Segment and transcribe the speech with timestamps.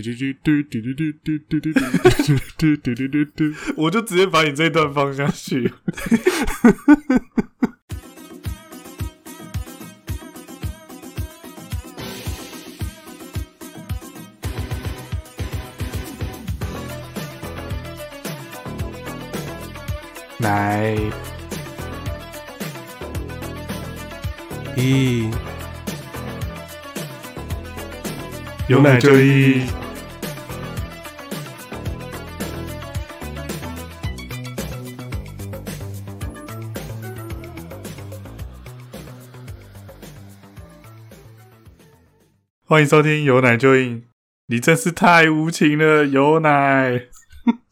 [0.00, 1.80] 嘟嘟嘟嘟嘟嘟嘟嘟嘟
[2.58, 5.72] 嘟嘟嘟嘟嘟嘟，我就直接把你这段放下去。
[20.38, 20.96] 来，
[24.76, 25.30] 一。
[28.68, 29.62] 有奶就一，
[42.76, 44.02] 欢迎收听有奶就硬。
[44.48, 47.06] 你真是太无情了，有奶。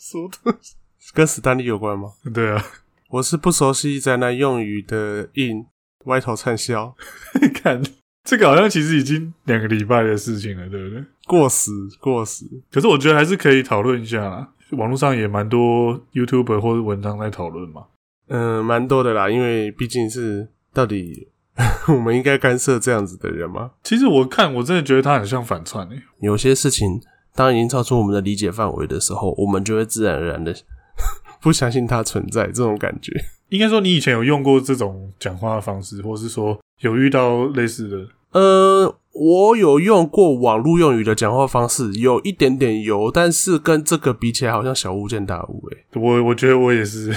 [1.12, 2.14] 跟史丹利有关吗？
[2.32, 2.64] 对啊，
[3.10, 5.66] 我是不熟悉宅男用语的硬，
[6.06, 6.96] 歪头灿笑。
[7.52, 7.82] 看。
[8.24, 11.04] 这个好像其实已经两个礼拜的事情了，对不对？
[11.26, 12.46] 过时，过时。
[12.72, 14.48] 可是我觉得还是可以讨论一下啦。
[14.70, 17.84] 网络上也蛮多 YouTuber 或者文章在讨论嘛。
[18.28, 21.28] 嗯，蛮多的啦，因为毕竟是到底
[21.88, 23.70] 我们应该干涉这样子的人吗？
[23.82, 26.02] 其实我看我真的觉得他很像反串诶。
[26.20, 27.00] 有些事情
[27.34, 30.54] 当已经超出我们的理解范围的时候，我们就会自然而然的
[31.40, 33.12] 不相信它存在这种感觉。
[33.50, 38.08] 应该说，你以前有用过这种讲话的方式，或是说有遇到类似的？
[38.32, 46.00] 呃，我有用过网络用语的讲话方式，有一点点油，但是跟这个比起来，好像小巫见大巫诶。
[46.00, 47.14] 我我觉得我也是，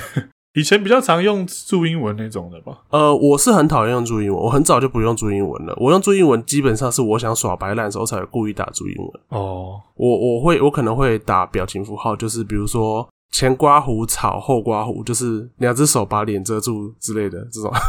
[0.57, 2.75] 以前比较常用注英文那种的吧。
[2.89, 5.77] 呃，我是很讨厌用注英文，我很早就不用注英文了。
[5.77, 9.11] 我用注英文基本上是我想耍白烂的时候才会故意打注英文。
[9.29, 13.07] 哦，我我会我可能会打表情符号，就是比如说。
[13.29, 17.81] 前刮胡草，后刮胡，就是两只手把脸遮住之类的这种，很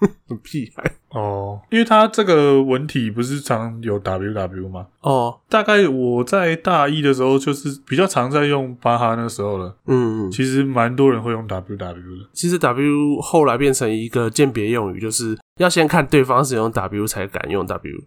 [0.42, 1.60] 屁孩哦。
[1.70, 4.86] 因为他这个文体不是常有 WW 吗？
[5.00, 9.76] 哦，大概我在大一的时候就是比较常在用巴哈那时候了。
[9.86, 12.28] 嗯，其实蛮多人会用 WW 的。
[12.32, 18.02] 其实 W 后来变成一个鉴别用语，就是要先看对方是用 W 才敢用 W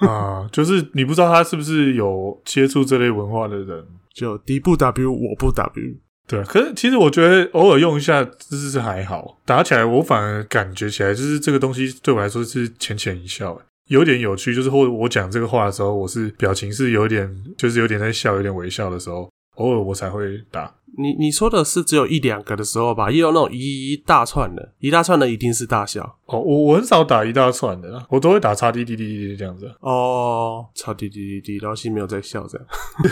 [0.08, 0.48] 啊。
[0.52, 3.84] 就是你不知道他是不是有接触这类文化的人，
[4.14, 5.96] 就敌不 W，我不 W。
[6.26, 13.56] 对，可是其实我觉得偶尔用一下这是还好，打起来我反而感觉起来就是这个东西对我来说是浅浅一笑，
[13.88, 14.52] 有点有趣。
[14.52, 20.72] 就是或者我讲这个话的时候，我是表情是有点，就是有点在笑，有点微笑的时候，偶尔我才会打。
[20.98, 23.10] 你你说的是只有一两个的时候吧？
[23.10, 26.02] 也有那种一大串的，一大串的一定是大笑。
[26.24, 29.70] 哦，我我很少打一大串的啦，我都会打叉滴滴滴滴这样子。
[29.80, 32.66] 哦，叉滴滴滴滴，然后心没有在笑这样。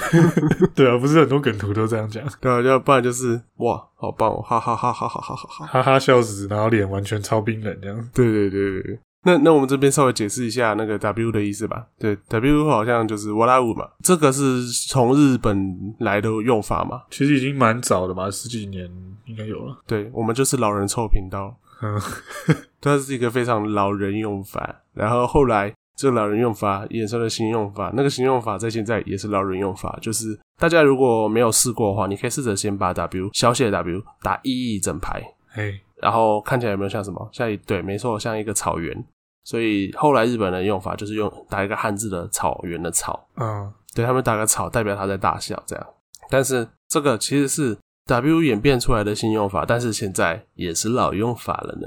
[0.75, 2.25] 对啊，不是很多梗图都这样讲。
[2.41, 8.09] 对啊，要不然就是哇，好棒哦，哈哈哈哈哈哈哈哈，哈哈笑死，然后脸完全超冰冷这样。
[8.15, 8.99] 对对对对对。
[9.25, 11.87] 那那我们这边稍微解释一下那个 W 的意思吧。
[11.99, 17.03] 对，W 好像就是哇啦乌嘛，这个是从日本来的用法嘛。
[17.11, 18.89] 其实已经蛮早的嘛，十几年
[19.25, 19.77] 应该有了。
[19.87, 21.57] 对，我们就是老人臭频道。
[21.83, 22.01] 嗯，
[22.81, 24.83] 它是一个非常老人用法。
[24.93, 29.99] 然后后来这个老人用法衍生了新用法，那个新用法在现在也是老人用法。
[30.01, 37.29] 就是大家如果没有试过的话，你可以试着先把 W 小写 W 打一一整排，嘿，然后看起来有没有像什么？
[37.33, 39.05] 像一对，没错，像一个草原。
[39.45, 45.87] 所以后来日本人的用法就是用打一个汉字的草原的草，嗯，对，他们打个草代表他在大笑这样。
[46.31, 51.87] 但是这个其实是 W 演变出来的新用法，但是现在也是老用法了呢。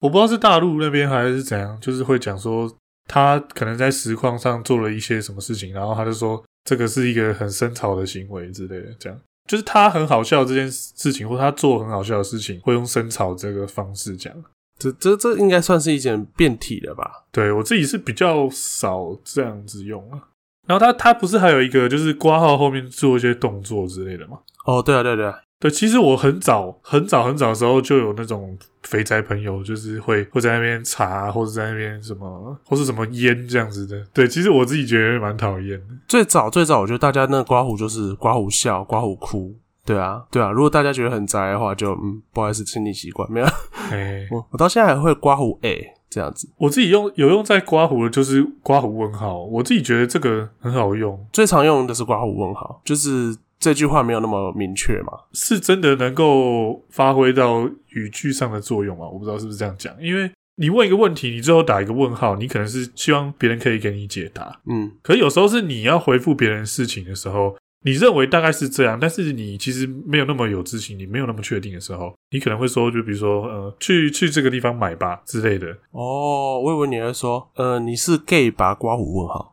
[0.00, 2.70] 我不知道是大陆那边还是怎样，就是会讲说
[3.06, 9.18] 他可能在实况上做了一些什么事情，然后他就说这个是一个很深草的行为之类的，这样
[9.48, 14.32] 就是他很好笑这件事情，或他做很好笑的事情，会用深草这个方式讲。
[14.78, 17.10] 这这这应该算是一件变体了吧？
[17.32, 20.18] 对，我自己是比较少这样子用啊。
[20.66, 24.38] 然后它它不是还有一个就是刮号后面做一些动作之类的吗？
[24.66, 25.70] 哦，对啊，对啊对啊，对。
[25.70, 33.98] 其实我很早很早很早的时候就有那种肥宅朋友，就是会会在那边查，或者在那边什么，或是什么烟这样子的。
[34.12, 35.86] 对，其实我自己觉得蛮讨厌的。
[36.06, 39.56] 最早最早，我觉得大家那个刮胡就是刮胡笑，刮胡哭。
[39.88, 43.46] 对啊，对啊，如果大家觉得很宅的话，就嗯，不好意思，请你习惯没有。
[43.88, 46.46] 嘿 我我到现在还会刮胡诶这样子。
[46.58, 49.42] 我自己用有用在刮胡的，就是刮胡问号。
[49.44, 59.08] 我自己觉得这个很好用，最常用的是刮胡问号，就是这句话没有那么明确嘛，是真的能够发挥到语句上的作用吗？
[59.08, 67.56] 我不知道是不是这样讲，因为你问一个问题，你最后打一个问号，你可能是希望别人可以给你解答，嗯，可是有时候是你要回复别人事情的时候。
[67.84, 75.68] 你认为大概是这样，但是你其实没有那么有自信，你没有那么确定的时候，你可能会说，就比如说，呃，去去这个地方买吧之类的。
[75.92, 78.74] 哦，我以为你会说，呃，你是 gay 吧？
[78.74, 79.50] 刮胡问号。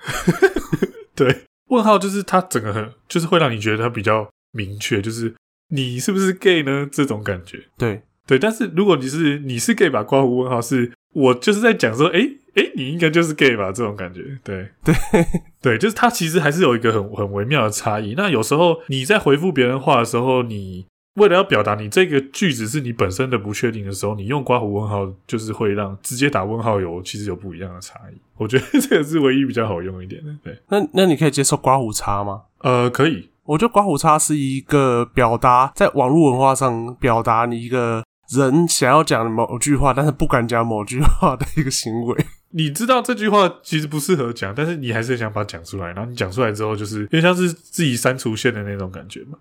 [1.15, 5.33] 对，问号就是它整个很就是会让你觉得它比较明确，就是
[5.69, 6.87] 你是不是 gay 呢？
[6.91, 7.63] 这种感觉。
[7.77, 13.71] 对对，但是如果你是你是 gay 吧，刮胡问号是我就是在讲说，诶诶你应该就是 gay 吧？
[13.71, 14.21] 这种感觉。
[14.43, 14.93] 对对
[15.61, 18.13] 对，就是它其实还是有一个很很微妙的差异。
[18.15, 20.85] 那有时候你在回复别人话的时候，你。
[21.15, 28.17] 为了要表达你这个句子是你本身的不确定的时候，你用刮胡问号就是会让直接打问号有其实有不一样的差异。
[28.35, 30.35] 我觉得这个是唯一比较好用一点的。
[30.43, 32.41] 对，那那你可以接受刮胡叉吗？
[32.63, 33.29] 呃，可以。
[33.45, 42.25] 我觉得刮胡叉是一个表达在网络文化上表达你一个人想要讲某句话，但是不敢讲某句话的一个行为。
[42.51, 49.37] 你知道这句话其实不适合讲，但是你还是想把它讲出来，然后你讲出来之后，就是有点像是自己删除线的那种感觉嘛。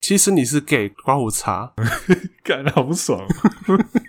[0.00, 1.72] 其实你是给刮胡茶，
[2.44, 3.20] 感觉好不爽。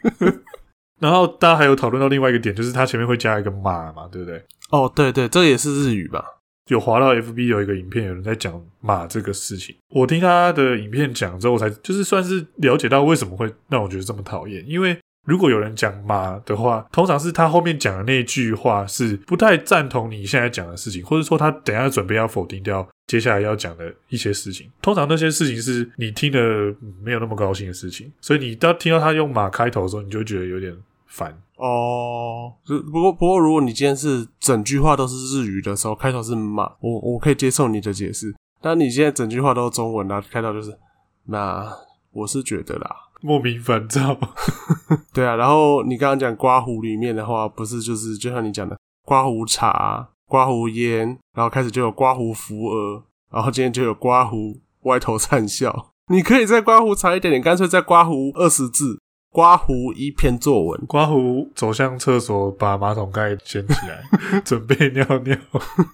[1.00, 4.46] 然后大家还有讨论到另外一个点，就是它前面会加一个马嘛，对不对？
[4.70, 6.24] 哦，对对，这也是日语吧？
[6.70, 9.76] 有滑到 FB 有一个影片，有人在讲马这个事情。
[9.90, 14.98] 我听他的影片讲之后，我才就是算是了解到为什么会让我觉得这么讨厌，因为。
[15.28, 24.72] 如果有人讲马的话，通常是他后面讲的那句话是不太赞同你现在讲的事情，或者说他等一下准备要否定掉接下来要讲的一些事情。
[24.82, 26.74] 通常那些事情是你听的
[27.04, 30.76] 没有那么高兴的事情，所以你当听到他用马开头的时候，你就觉得有点
[31.06, 32.54] 烦哦。
[32.66, 38.34] 不过不过，如果你今天是整句话都是日语的时候，开头是马，我我可以接受你的解释。
[38.62, 40.78] 但你现在整句话都是中文，然后开头就是
[41.26, 41.66] 那，
[42.12, 42.96] 我是觉得啦。
[43.22, 44.18] 莫名烦躁，
[45.14, 45.36] 对啊。
[45.36, 55.92] 然后你刚刚讲刮胡里面的话，不是就是就像你讲的刮胡茶、刮胡烟，然后开始就有刮胡扶额，然后今天就有刮胡歪头灿笑。
[56.08, 59.00] 你可以再刮胡长一点点，干脆再刮胡二十字，
[59.32, 64.04] 刮胡一篇作文，刮胡走向厕所，把马桶盖掀起来，
[64.44, 65.38] 准备尿尿。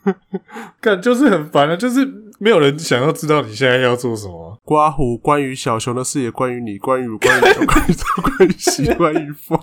[0.82, 2.26] 干就是很烦啊，就是。
[2.38, 4.60] 没有人想要知道你现在要做什么。
[4.66, 9.58] 刮胡，关于小熊的事也关于你，关于关于关于关于喜欢与否。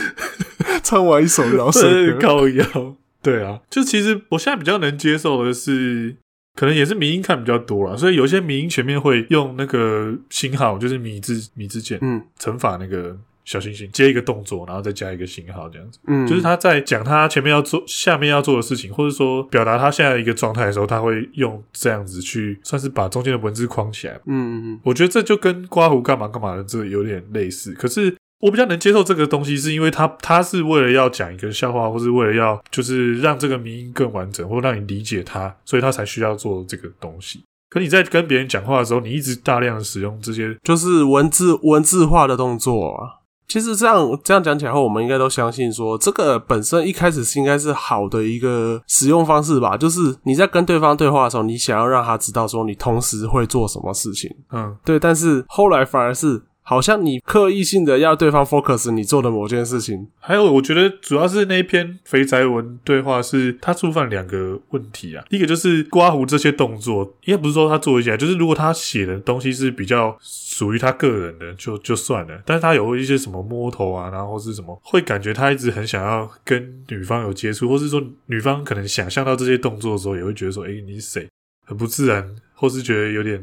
[0.82, 1.82] 唱完一首饶舌
[2.14, 2.96] 歌，靠腰。
[3.20, 6.16] 对啊，就其实我现在比较能接受的是，
[6.60, 13.16] 可能也是迷音看比较多啦，所以有些迷音前面会用那个星号，就是米字米字键，嗯，乘法那个。
[13.42, 24.14] 小星星接一个动作，然后再加一个星号，这样子，嗯，就是他在讲他前面要做、下面要做的事情，或者说表达他现在一个状态的时候，他会用这样子去算是把中间的文字框起来。
[24.26, 27.72] 嗯嗯嗯，我觉得这就跟刮胡干嘛干嘛的这有点类似。
[27.72, 37.44] 可是我比较能接受这个东西，是因为他他是为了要讲一个笑话，或是为了要就是让这个迷因更完整，或让你理解他，所以他才需要做这个东西。
[37.68, 43.20] 可你在跟别人讲话的时候，你一直大量的使用这些，就是文字文字化的动作啊。
[43.46, 49.76] 其实这样这样讲起来后，我们应该都相信说，这个本身一开始是应该是好的一个使用方式吧。
[49.76, 54.98] 就是你在跟对方对话的时候，你想要让他知道说你同时会做什么事情，嗯，对。
[54.98, 56.40] 但是后来反而是。
[56.70, 65.24] 好像你刻意性的要对方 focus 你做的某件事情，还有我觉得主要是那一篇肥宅文对话是他触犯两个问题啊。
[65.30, 72.40] 一个就是刮胡这些动作，应该不是说他做一下，就是如果他写的东西是比较属于他个人的，就就算了。
[72.46, 81.28] 但是他有一些什么摸头啊，然后是什么会感觉他一直很想要跟女方有接触，或是说女方可能想象到这些动作的时候，也会觉得说，诶，你是谁？
[81.66, 83.42] 很不自然，或是觉得有点。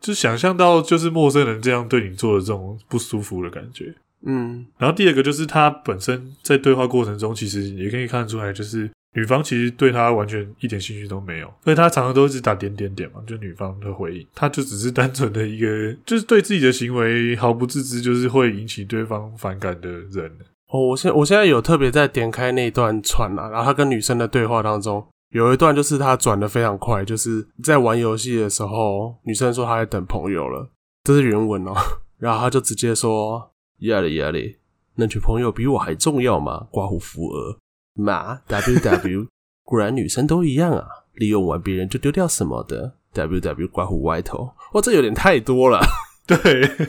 [0.00, 3.94] 就想象到就是陌生人这样对你做的这种不舒服的感觉，
[4.24, 20.30] 嗯，然后第二个就是他本身在对话过程中，其实也可以看得出来，就是女方其实对他完全一点兴趣都没有，所以他常常都是打点点点嘛，就女方的回应，他就只是单纯的一个，就是对自己的行为毫不自知，就是会引起对方反感的人。
[20.68, 25.06] 哦，我现我现在有特别在点开那段串啊，然后他跟女生的对话当中。
[25.30, 30.70] 有一段就是他转的非常快，就是在玩游戏的时候，女生说她在等朋友了，
[31.04, 31.74] 这是原文哦。
[32.18, 34.56] 然后他就直接说：“呀哩呀哩，
[34.94, 37.58] 那群朋友比我还重要吗？”刮胡扶额
[37.94, 39.26] 妈 W W，
[39.64, 45.80] 果然女生都一样啊，利用完别人就丢掉什么的 W W 刮胡歪头，哇，这有点太多了。
[46.28, 46.36] 对，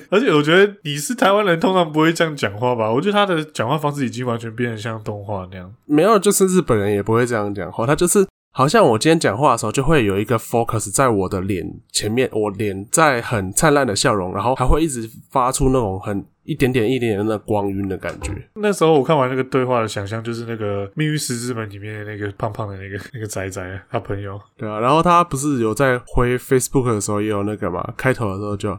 [0.10, 2.91] 而且我觉得你是台湾人，通常不会这样讲话吧？
[2.91, 5.72] 我觉得他的讲话方式已经完全变得像动画那样。
[5.86, 7.86] 没有，就是日本人也不会这样讲话。
[7.86, 18.32] 他就是好像我今天讲话的时候，就会有一个 focus 在我的脸前面，我脸在很灿烂的笑容，然后还会一直发出那种很一点点一点点的那光晕的感觉。
[18.56, 24.41] 那时候我看完那个对话的想象，就是那个《命运石之门》里面的那个胖胖的那个那个仔仔，他朋友。
[24.58, 27.94] 对啊，然后他不是有在回 Facebook 的时候也有那个嘛？
[27.96, 28.75] 开头的时候就。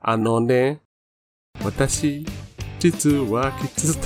[0.00, 0.78] 啊诺呢，
[1.64, 2.22] 我但是
[2.78, 3.42] 记住我
[3.74, 3.98] 记住。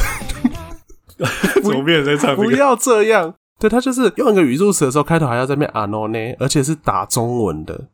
[1.62, 2.34] 怎么变成在唱？
[2.34, 7.88] 不要这样，对，他就是用一个语助词的时候，开头还要在那边啊 no 呢，而且是打中文的。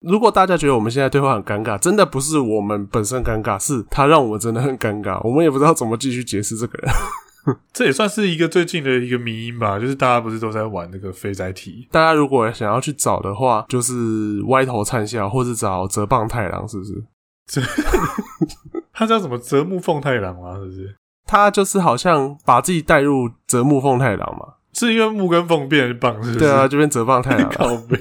[0.00, 5.20] 如果大家觉得我们现在对话很尴尬，真的不是我们本身尴尬，是他让我们真的很尴尬。
[5.28, 6.90] 我们也不知道怎么继续解释这个人。
[7.74, 11.86] 这也算是一个最近的一个迷因吧，就是大家不是都在玩那个肥宅题？
[11.90, 17.04] 大家如果想要去找的话，就是歪头灿笑，或是找泽棒太郎，是不是？
[18.92, 19.36] 他叫什么？
[19.38, 20.54] 泽木奉太郎吗？
[20.60, 20.94] 是不是？
[21.26, 24.54] 他就是好像把自己带入泽木奉太郎嘛？
[24.72, 26.38] 是因为木跟凤变棒，是不是？
[26.38, 27.50] 对啊，就变泽棒太郎。
[27.52, 27.98] 靠背。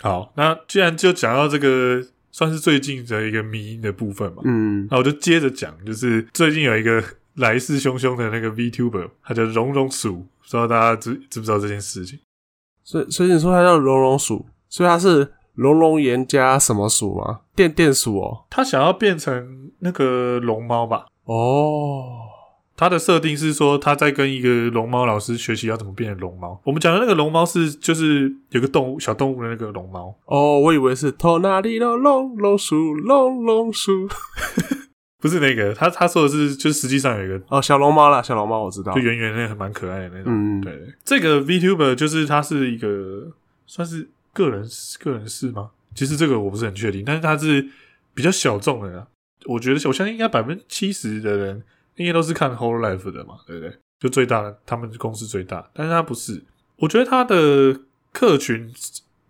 [0.00, 7.02] 好，那既然就讲到这个，算是最近的一个迷因的部分嘛，嗯，那我就接着讲，就是最近有一个
[7.34, 12.18] 来势汹汹的那个 VTuber，他叫荣荣鼠，不知道大家知知不知道这件事情？
[12.84, 17.40] 所以，所以你说他叫荣荣鼠，所以他是龙龙岩加什么鼠吗？
[17.56, 21.06] 电电鼠哦，他想要变成那个龙猫吧？
[21.24, 22.04] 哦。
[22.76, 26.60] 他的设定是说，他在跟一个龙猫老师学习要怎么变成龙猫。
[26.62, 30.14] 我们讲的那个龙猫是，就是有个动物小动物的那个龙猫。
[30.26, 34.06] 哦，我以为是头哪里的龙龙鼠龙龙鼠，
[35.20, 35.74] 不是那个。
[35.74, 40.26] 他他说的是，就是实际上有一个哦小龙猫啦，小龙猫我知道，就圆圆那个蛮可爱的那种。
[40.32, 40.72] 嗯，对，
[41.04, 43.32] 这个 VTuber 就是他是一个
[43.66, 44.68] 算是个人
[45.00, 45.70] 个人事吗？
[45.94, 47.68] 其实这个我不是很确定，但是他是
[48.14, 49.06] 比较小众的。
[49.46, 51.62] 我觉得我相信应该百分之七十的人。
[51.98, 53.76] 应该都是看 Whole Life 的嘛，对不对？
[53.98, 56.40] 就最大的，他们公司最大，但是他不是。
[56.76, 57.76] 我觉得他的
[58.12, 58.72] 客群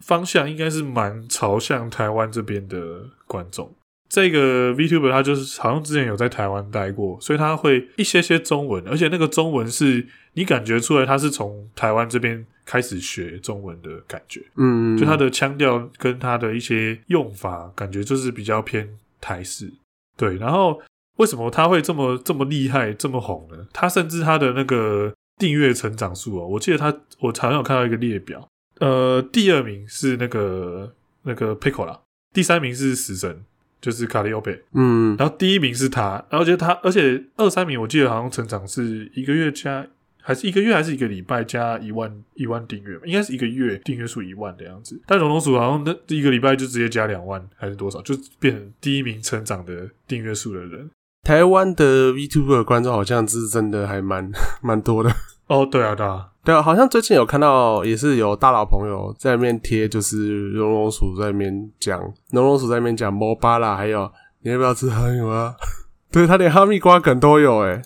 [0.01, 3.75] 方向应该是蛮朝向台湾这边的观众。
[4.09, 14.43] 这个 VTuber 他就是好像之前有在台湾待过，所以他会一些些中文，而且那个中文是你感觉出来他是从台湾这边开始学中文的感觉。
[14.57, 18.89] 嗯，就他的腔调跟他的一些用法，感觉就是比较偏
[19.21, 19.73] 台式。
[20.17, 20.81] 对，然后。
[21.19, 23.67] 为什么他会这么这么厉害，这么红呢？
[23.73, 28.49] 他甚至他的那个订阅成长数哦，我记得他，我好像有看到一个列表，
[28.79, 31.99] 呃，第二名是那个那个 Piccolo，
[32.33, 33.45] 第三名是死神，
[33.81, 39.87] 就是卡利欧贝，嗯，然后第一名是他，然后觉得他，而且二三名我记得好像成长是一个月加。
[40.21, 45.01] 还是一个月，还是一个礼拜加一万一万订阅，应该是一个月订阅数一万的样子。
[45.07, 50.91] 但龙龙鼠好像那一个礼拜就直接加两万，还是多少，就变成第一名成长的订阅数的人。
[51.23, 54.31] 台湾的 VTuber 观众好像是真的还蛮
[54.61, 55.11] 蛮多的
[55.49, 55.67] 哦。
[55.67, 62.01] 对啊，对啊，对啊，好像最近有看到也是有大佬朋友在那边贴，就是龙龙鼠在那边讲
[62.31, 65.55] 龙龙鼠在那边讲摩巴啦，还有你要不要吃哈密瓜？
[66.11, 67.83] 对，他连哈密瓜梗都有诶。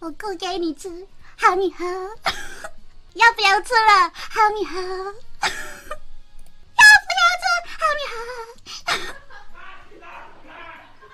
[0.00, 0.88] 我够给你吃，
[1.36, 1.84] 好你喝，
[3.12, 4.10] 要不要吃了？
[4.14, 4.88] 好你喝，要
[7.04, 7.44] 不要吃？
[7.76, 9.27] 好你喝。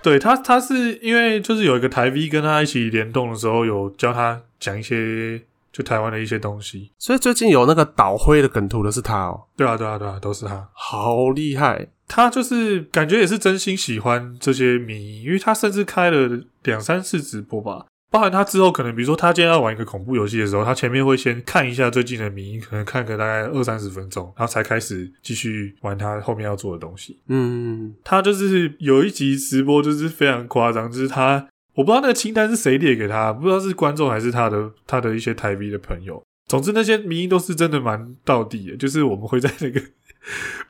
[0.05, 5.41] 对他，他是因为就是有一个台 V 跟他一起联动的时候，有教他讲一些
[5.73, 9.45] 就台湾的一些东西，所以最近有那个岛灰的梗图的是他哦。
[9.57, 11.89] 对啊，对啊，对啊，都是他，好厉害。
[12.07, 17.87] 他就是感觉也是真心喜欢这些迷，因为他甚至开了两三次直播吧。
[18.15, 27.19] 包含他之后可能，比如说他今天要玩一个恐怖游戏的时候，他前面会先看一下最近的迷因，可能看个大概二三十分钟，然后才开始继续玩他后面要做的东西。
[27.27, 31.45] 嗯，他就是有一集直播就是非常夸张，就是他
[31.75, 36.23] 我不知道那个清单是谁列给他，不知道是观众还是他的他的一些台 V 的朋友。
[36.47, 39.83] 总之那些迷音都是真的蛮到底的，就是我们会在那个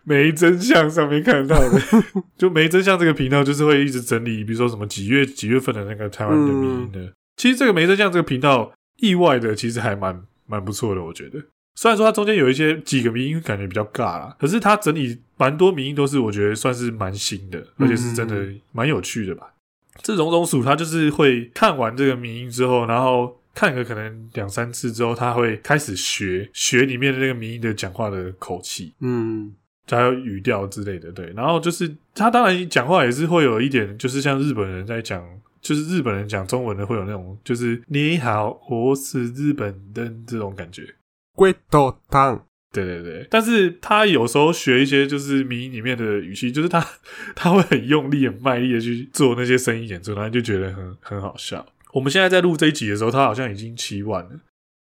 [0.05, 1.79] 没真相上面看到的，
[2.39, 7.01] 就没真相这个频道就是会一直整理，比如说什么几月几月份的那个台湾的迷音的。
[7.03, 11.43] 嗯其实这个没真相这个频道意外的其实还蛮蛮不错的，我觉得。
[11.77, 19.53] 虽然说它中间有一些几个名音感觉比较尬啦，可是它整理蛮多名音都是我觉得算是蛮新的，而且是真的蛮有趣的吧。
[20.01, 29.53] 这种种鼠它就是会看完这个迷音之后，然后看个可能两三次之后，他会开始学学里面的那个迷音的讲话的口气，嗯，
[29.91, 31.11] 还有语调之类的。
[31.11, 35.25] 对，然后就是他当然讲话也是会有一点，就是像日本人在讲。
[35.65, 40.87] 就是日本人讲中文的会有那种，就是你好，我是日本人这种感觉。
[41.35, 43.27] 龟头汤，对对对。
[43.31, 46.87] 但是他有时候学一些就是迷里面的语气，就是他
[47.35, 51.65] 他会很用力、很卖力的去做那些声音演出，然后就觉得很很好笑。
[51.95, 54.31] 我们现在在录这一集的时候，他好像已经七万了。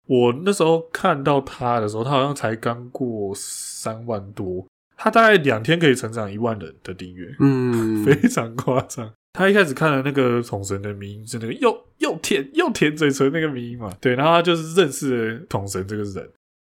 [0.08, 4.66] 我那时候看到他的时候，他好像才刚过三万多。
[4.96, 9.12] 他大概两天可以成长一万人的订阅，嗯， 非常夸张。
[9.33, 16.29] 他一开始看了那个统神的迷因，是那个又又舔又舔嘴唇那个迷因嘛，对，然后他就是认识了统神这个人，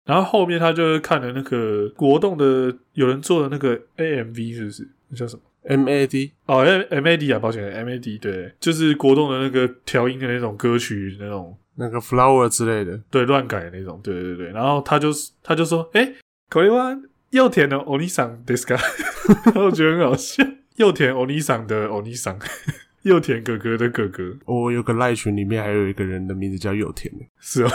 [0.07, 4.89] 然后后面他就看了那个国动的有人做的那个 AMV 是不是？
[5.09, 5.43] 那叫什么？
[5.67, 14.49] M A D 哦，M M A D 啊，抱歉，M A D 对，就是国栋的那个调音的那种歌曲那种那个 Flower 之类的，对，乱改的那种，对对对。
[14.51, 15.09] 然后他就
[15.43, 16.15] 他就说，哎，
[16.51, 18.79] これは又甜的欧尼桑ですか？
[19.47, 20.45] 然后我觉得很好笑，
[20.80, 22.40] 又甜欧尼桑的欧尼桑，
[23.04, 24.24] 又田哥哥的哥哥。
[24.46, 27.72] 我有个赖群里面还有一个人的名字叫又甜的，是哦。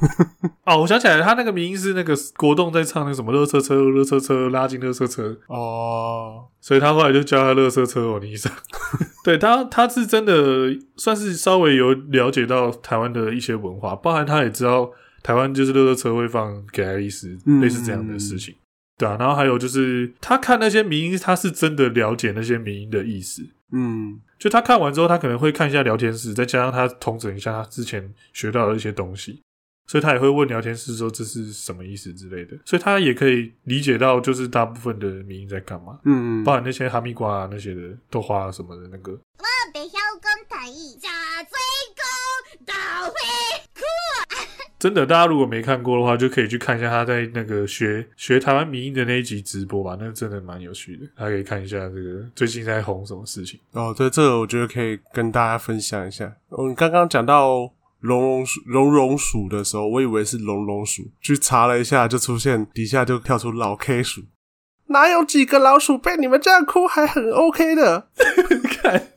[0.64, 8.52] 哦，我想起来，他那个名是那个国栋在唱那个什么“乐车车，乐车车，拉进乐车车”哦，所以他后来就叫他“乐车车”欧尼桑。
[9.24, 14.90] 对他，他是真的算是稍微有了解到台湾的一些文化，包含他也知道
[15.22, 18.54] 台湾就是乐车车会放给爱丽丝，类似这样的事情。
[18.96, 23.42] 嗯、对啊，然后还有就是他看那些迷音，他是真的了解那些迷音的意思。
[23.72, 29.42] 嗯，就他看完之后，他可能会看一下聊天室，再加上他统整一下他之前学到的一些东西。
[29.86, 39.12] 所以他也会问聊天室说，这是什么意思之类的，所以他也可以理解到，就是大部分的民意在干嘛，嗯，包含那些哈密瓜啊那些的豆花什么的那个。
[39.12, 39.18] 我。
[44.78, 53.58] 真的，大家如果没看过的话，就可以去看一下他在那个学 学台湾民音的那一集直播吧，那个真的蛮有趣的，大家可以看一下这个最近在红什么事情。
[53.72, 56.36] 哦，对，这个我觉得可以跟大家分享一下。
[56.48, 57.72] 我们刚刚讲到。
[58.00, 64.22] 龙龙鼠，龙龙鼠的时候，我以为是龙龙鼠，去查了一下，就出现底下就跳出老 K 鼠，
[64.86, 68.08] 哪有几个老鼠被你们这样哭还很 OK 的？
[68.82, 69.08] 看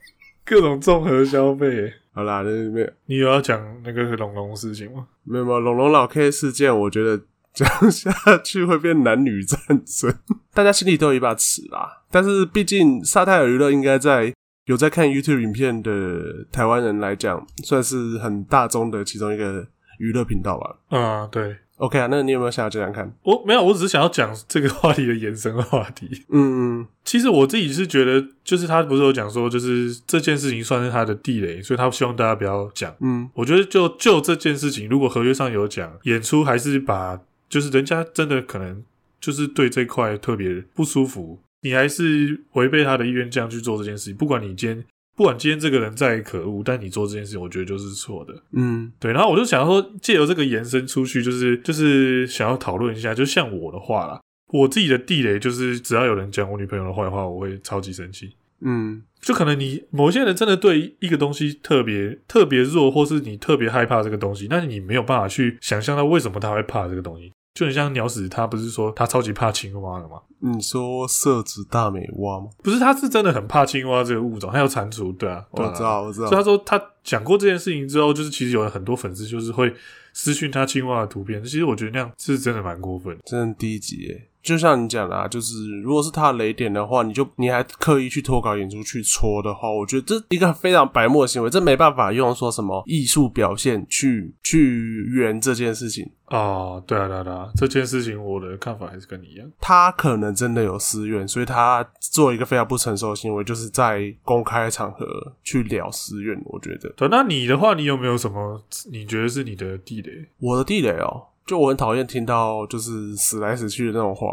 [0.45, 1.93] 各种综合消费。
[2.11, 5.07] 好啦，那没有，你有要讲那个龙龙事情吗？
[5.23, 5.59] 没有没有？
[5.59, 7.21] 龙龙老 K 事件，我觉得
[7.53, 8.11] 讲下
[8.43, 10.13] 去会变男女战争，
[10.53, 12.01] 大家心里都有一把尺啦。
[12.09, 14.33] 但是毕竟沙泰尔娱乐应该在。
[14.69, 20.75] 有在看 YouTube 影片的台湾人来讲，算是很大众的其中一个娱乐频道吧。
[20.89, 23.11] 啊、嗯，对，OK 啊，那你有没有想要讲讲看？
[23.23, 26.07] 我没有，我只是想要讲这个话题的延伸话题。
[26.29, 32.95] 嗯嗯，其实我自己是觉得，就是他不是有讲说，就是这件事情算是他的地雷，所以他希望大家不要讲。
[32.99, 38.83] 嗯，我觉得就就这件事情，如果合约上有讲，演出还是把，就是人家真的可能
[39.19, 41.39] 就是对这块特别不舒服。
[41.61, 48.33] 你还是违背他的意愿这样去做这件事情，不管你今天，不管今天这个人再可恶，但你做这件事情，我觉得就是错的。
[48.53, 49.11] 嗯，对。
[49.11, 54.21] 然后我就想说，借由这个延伸出去，就是就是想要讨论一下，就像我的话啦，
[54.53, 58.35] 我自己的地雷就是，只要有人讲我女朋友的坏话，我会超级生气。
[58.61, 67.31] 嗯，就可能你某些人真的对一个东西特别特别弱，或是你特别害怕这个东西，但是你没有办法去想象到为什么他会怕这个东西。
[67.59, 70.21] 就很像鸟屎，他不是说他超级怕青蛙的吗？
[70.39, 72.47] 你说色子大美蛙吗？
[72.63, 76.27] 不是，他是真的很怕青蛙这个物种，还有蟾蜍，对啊，我知道，我知道。
[76.27, 79.73] 所以他说他讲过这件事情之后，就是其实有很多粉丝就是会
[80.13, 81.43] 私讯他青蛙的图片。
[81.43, 84.29] 其实我觉得那样是真的蛮过分，真的低级耶。
[84.49, 96.11] 就像你讲的啊，就是如果是他雷点的话，你就你还刻意去脱稿演出去戳的话，我觉得这一个非常白目的行为，这没办法用说什么艺术表现去去圆这件事情。
[96.29, 99.47] 哦，对啊，对啊，对啊，这件事情我的看法还是跟你一样。
[99.59, 105.05] 他可能真的有私怨，所以他做一个非常不成熟的行为，就是在公开场合
[105.43, 106.39] 去聊私怨。
[106.45, 108.59] 我觉得，对，那你的话，你有没有什么
[108.91, 110.27] 你觉得是你的地雷？
[110.39, 111.27] 我的地雷哦。
[111.49, 114.29] 就我很讨厌听到就是死来死去的那种话，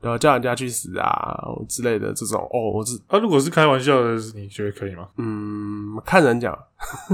[0.00, 1.36] 然后叫人家去死啊
[1.68, 5.08] 之类的这种哦，我是啊，如果是开玩笑的，你觉得可以吗？
[5.16, 6.56] 嗯，看人讲，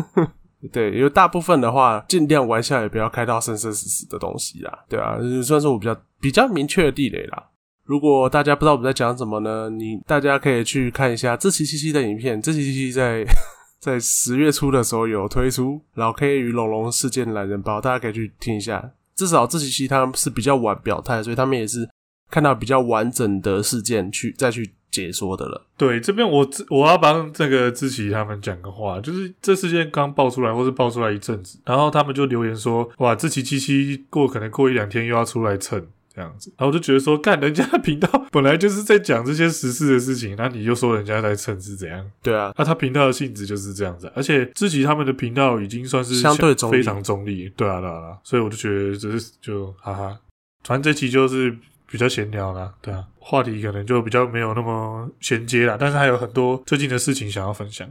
[0.71, 7.43] 对，因为大部分的话，尽量玩笑也不要开到生生死死的东西啦，对啊，算是我比较比较明确的地雷啦。
[7.85, 13.25] 如果大家不知道我们在讲什么呢，你大家可以去看一下志祺七七的影片，志祺七七在
[13.81, 18.93] 在十月初的时候有推出老 K 与龙龙事件懒人包，大家可以去听一下。
[19.17, 21.89] 至少志祺七他们是比较晚表态，所以他们也是
[22.31, 25.67] 看到比较完整的事件去再去解说的了。
[25.77, 42.11] 对，这边我我要帮这个志奇他们讲个话，就是这事件刚爆出来，或是爆出来一阵子，然后他们就留言说：“哇，志奇七七过可能过一两天又要出来蹭。”这样子，然后我就觉得说，干人家的频道 本来就是在讲这些时事的事情，那你就说人家在蹭是怎样？
[42.23, 50.19] 对啊，那他频道的性质就是这样子，而且志祺他们的频道已经算是相对非常中立，对啊，对啊，所以我就觉得这是就哈哈，
[50.65, 51.55] 反正这期就是
[51.91, 57.87] 比较闲聊啦，对啊，话题可能就比较没有那么衔接啦，但是还有很多最近的事情想要分享。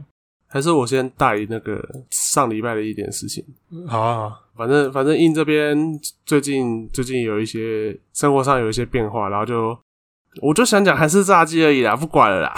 [0.56, 3.44] 还是我先带那个上礼拜的一点事情。
[3.86, 5.76] 好啊，好，反正反正印这边
[6.24, 9.78] 最近最近有一些生活上有一些变化，然后就
[10.40, 12.54] 我就想讲韩式炸鸡而已啦，不管了啦。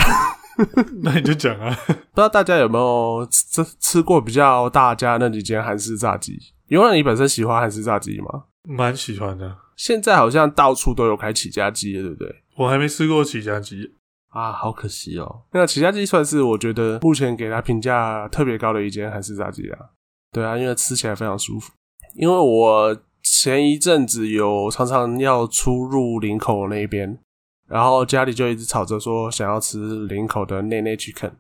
[1.03, 6.39] 那你就讲啊， 不知道大家有没有吃吃过比较大家那几间韩式炸鸡？
[6.69, 8.45] 因为你本身喜欢韩式炸鸡吗？
[8.69, 9.57] 蛮喜欢的。
[9.77, 12.43] 现在好像到处都有开起家鸡，对不对？
[12.57, 13.93] 我还没吃过起家鸡。
[14.39, 15.43] 啊，好可惜哦。
[15.53, 19.79] 那起家鸡算是我觉得目前给它评价特别高的一间韩式炸鸡啊。
[20.31, 21.73] 对啊，因为吃起来非常舒服。
[22.15, 27.19] 因为我前一阵子有常常要出入林口那边，
[27.67, 31.33] 然后家里就一直吵着说想要吃林口的内内 chicken，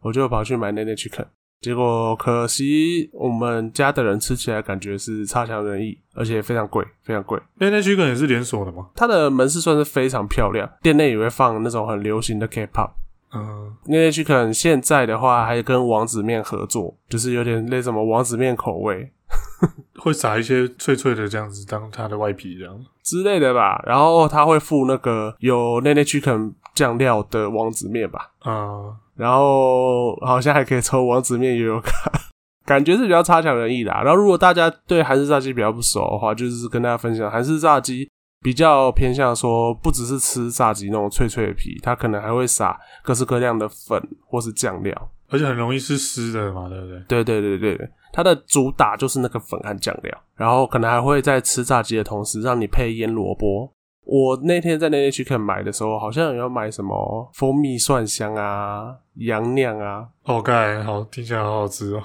[0.00, 1.26] 我就跑去买内内 chicken。
[1.62, 7.40] 结果可惜我们家的人吃起来感觉是差强人意，而且非常贵，非常贵。
[7.54, 8.88] 内内 chicken 也是连锁的吗？
[8.96, 12.90] 它的门市算是非常漂亮，店内也会放那种很流行的 K-pop。
[13.32, 19.12] 嗯，内内 chicken 现在的话还跟王子面合作，就是有点类似什么王子面口味，
[20.00, 23.80] 会撒一些脆脆的这样子当它的外皮这样之类的吧。
[23.86, 28.32] 然后它会附那个有内内 chicken 酱料的王子面吧。
[28.44, 28.96] 嗯。
[29.16, 31.92] 然后好像还可以抽王子面悠悠卡，
[32.64, 33.90] 感觉是比较差强人意的。
[33.92, 38.08] 然后如果大家对韩式炸鸡比较不熟的话，就是跟大家分享韩式炸鸡
[38.40, 47.00] 比较偏向说，不只是吃炸鸡那种脆脆的皮，它可能还会撒各式各样的粉或是酱料，而且很容易是湿的嘛，对不对？
[47.06, 53.70] 对对对对对，它的主打就是那个粉和酱料，然后可能还会在吃炸鸡的同时让你配腌萝卜。
[54.12, 60.06] 我那天在那边去看买的时候，好像要买什么蜂蜜蒜香啊、羊酿啊。
[60.24, 62.02] 哦，盖好，听起来好好吃哦。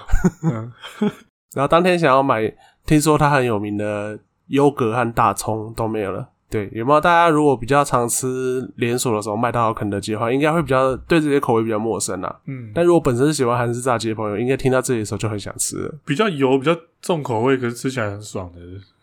[1.54, 2.50] 然后当天想要买，
[2.86, 4.18] 听说它很有名的
[4.48, 6.30] 优格和大葱都没有了。
[6.50, 7.02] 对，有没有？
[7.02, 12.34] 大家如果比较常吃连锁的时候，麦当劳、肯德基的话，应该会比较对这些口味比较陌生啊。
[12.46, 12.72] 嗯。
[12.74, 15.94] 但如果本身是喜欢韩式炸鸡的朋友，应该听到这里的时候就很想吃了。
[16.06, 18.60] 比较油、比较重口味，可是吃起来很爽的。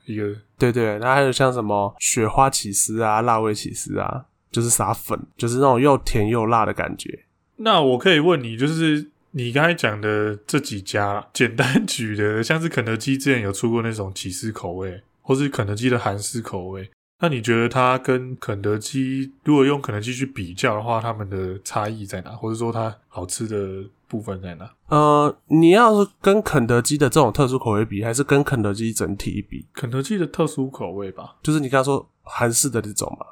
[0.07, 7.25] 一个对对，那还有像什么雪花起司啊、辣味起司啊，就是撒粉，就是那种又甜又辣的感觉。
[7.57, 16.91] 那我可以问你，就是你刚才讲的这几家，简单举的， 像是肯德基之前有出过那种起司口味，或是肯德基的韩式口味。
[17.23, 22.31] 那你觉得它跟肯德基，如果用肯德基去比较的话，它们的差异在哪？
[22.33, 24.71] 或者说它好吃的部分在哪？
[24.89, 29.67] 呃，你要是跟肯德基的这种特殊口味比，还是跟肯德基整体比？
[29.73, 33.27] 肯德基的特殊口味吧，就是你刚刚说韩式的这种嘛。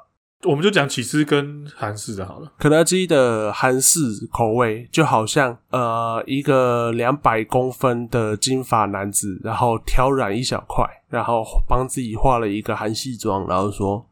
[0.45, 2.51] 我们就讲起司跟韩式的好了。
[2.59, 14.05] 肯德基的韩式口味就好像呃一个两百公分的金发男子，然后挑染一小块，然后帮自己画了一个韩系妆，然后说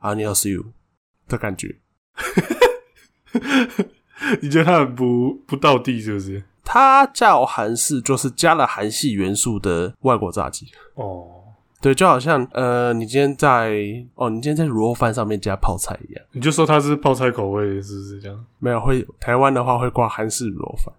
[0.00, 0.66] I need you
[1.26, 1.78] 的感觉。
[4.40, 6.42] 你觉得他很不不道地是不是？
[6.64, 11.26] 他叫韩式，就是加了韩系元素的外国炸鸡哦。
[11.80, 13.76] 对，就好像呃，你今天在
[14.14, 18.44] 哦，你今天在卤肉饭上面加泡菜一样，你就说它是泡菜口味，是不是这样？
[18.60, 20.94] 没有，会台湾的话会挂韩式卤肉饭。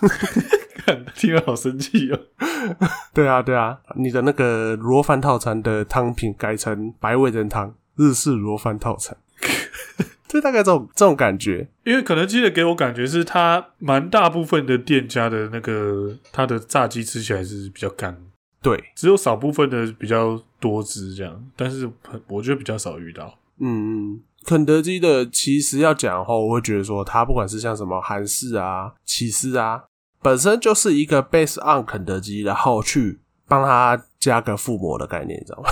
[0.86, 2.18] 看，听了好生气哦。
[3.12, 9.14] 对啊，对啊，你的那个卤肉饭套餐的汤品改成白味噌汤，日式卤肉饭套餐，
[10.30, 11.68] 就大概这种这种感觉。
[11.84, 18.16] 因为肯德基的给我感觉是，它蛮大部分的店家的那个它的炸鸡吃起来是比较干。
[18.62, 21.90] 对，只有少部分的比较多汁这样，但是
[22.28, 23.38] 我觉得比较少遇到。
[23.58, 29.84] 嗯嗯，肯德基的其实要讲的话，我会觉得说，它不管是像什么韩式啊、起司啊，
[30.22, 35.68] 本身就是一个 base on 肯德基，然后去帮他加个附魔的概念，你知道吗？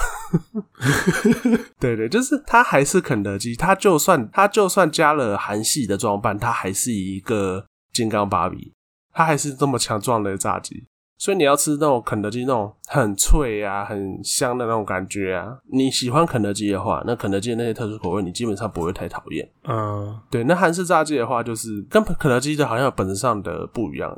[1.79, 8.73] 对对，就是它还是肯德基，它就算它就算加了韩系的装扮，它还是一个金刚芭比，
[9.13, 10.85] 它还是这么强壮的炸鸡。
[11.21, 19.51] 所以你要吃那种肯德基那种很脆啊、很香的那种感觉啊，你喜欢肯德基的话，那肯德基的那些特殊口味你基本上不会太讨厌。
[19.65, 20.45] 嗯，对。
[20.45, 24.17] 那韩式炸鸡的话，就是跟肯德基的好像有本质上的不一样。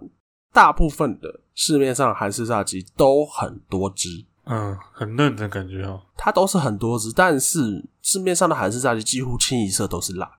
[0.53, 4.09] 大部分的市面上韩式炸鸡都很多汁，
[4.45, 6.01] 嗯，很嫩的感觉哦。
[6.17, 10.31] 它都是很多汁，但是市面上的韩式炸鸡几乎清一色都是辣。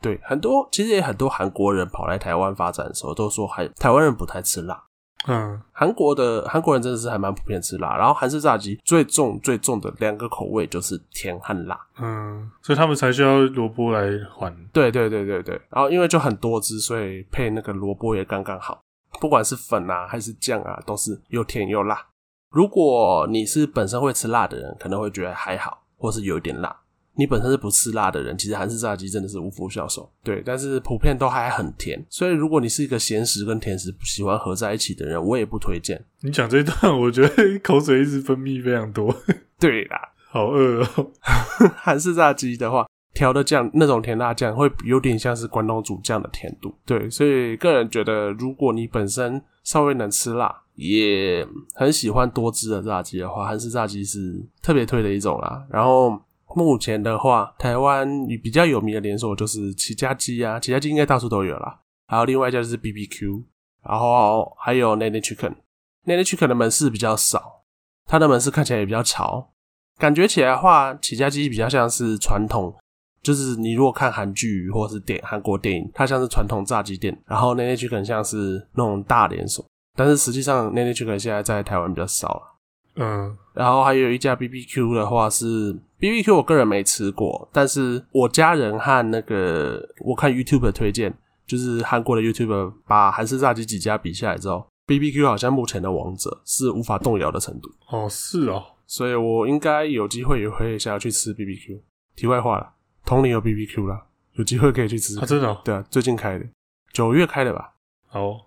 [0.00, 4.84] 对，很多其实也很多韩国人跑来台湾发展的时候，都说还台湾人不太吃辣。
[5.26, 14.54] 嗯，韩国的韩国人真的是还蛮普遍吃辣，然后韩式炸鸡最重最重的两个口味就是甜和辣，嗯，所以他们才需要萝卜来还。
[14.72, 18.80] 对对对对对，然后因为就很多汁，所以配那个萝卜也刚刚好，
[19.20, 22.06] 不管是粉啊还是酱啊，都是又甜又辣。
[22.50, 26.74] 如果你是本身会吃辣的人，可能会觉得还好，或是有一点辣。
[27.14, 30.08] 你本身是不吃辣的人，其实韩式炸鸡真的是无福消受。
[30.22, 36.00] 对，但是普遍都还很甜，所以如果你是一个咸食跟甜食不喜欢合在一起的人，我也不推荐。
[36.20, 39.12] 你讲这一段，我觉得口水一直分泌非常多。
[39.58, 40.00] 对啦，
[40.30, 41.10] 好饿哦。
[41.82, 42.86] 韩式炸鸡的话，
[43.18, 46.72] 调的酱那种甜辣酱会有点像是关东煮酱的甜度。
[46.86, 55.66] 对，所以个人觉得，如果你本身稍微能吃辣，也很喜欢多汁的炸鸡的话，韩式炸鸡是特别推的一种啦。
[55.68, 56.20] 然后。
[56.56, 58.08] 目前的话，台湾
[58.42, 61.78] 比较有名的连锁就是起家鸡啊，起家鸡应该到处都有啦。
[62.06, 63.44] 还有另外一家就是 BBQ，
[63.86, 67.64] 然后还有 Nene Chicken，Nene Chicken 的门市比较少，
[68.06, 69.52] 它的门市看起来也比较潮。
[69.98, 72.74] 感觉起来的话，起家鸡比较像是传统，
[73.22, 79.64] 就是你如果看韩剧或是电韩国电影，它像是传统炸鸡店，然后 Nene Chicken 像是那种大连锁。
[79.96, 82.54] 但是实际上，Nene Chicken 现在在台湾比较少了。
[83.00, 91.12] 嗯，然后还有一家 BBQ 的话是 BBQ，我个人没吃过，但是我家人和那个我看 YouTube 的推荐，
[91.46, 97.70] 就是韩国的 YouTuber 把韩式炸鸡几家比下来之后，BBQ 好像目前的王者，是无法动摇的程度。
[97.88, 101.80] 哦，是哦，所以我应该有机会也会想要去吃 BBQ。
[102.16, 102.68] 题外话了，
[103.08, 105.18] 同龄有 BBQ 啦，有机会可以去吃。
[105.18, 105.58] 啊，真的哦？
[105.64, 106.44] 对啊，最近开的，
[106.92, 107.72] 九月开的吧？
[108.12, 108.42] 哦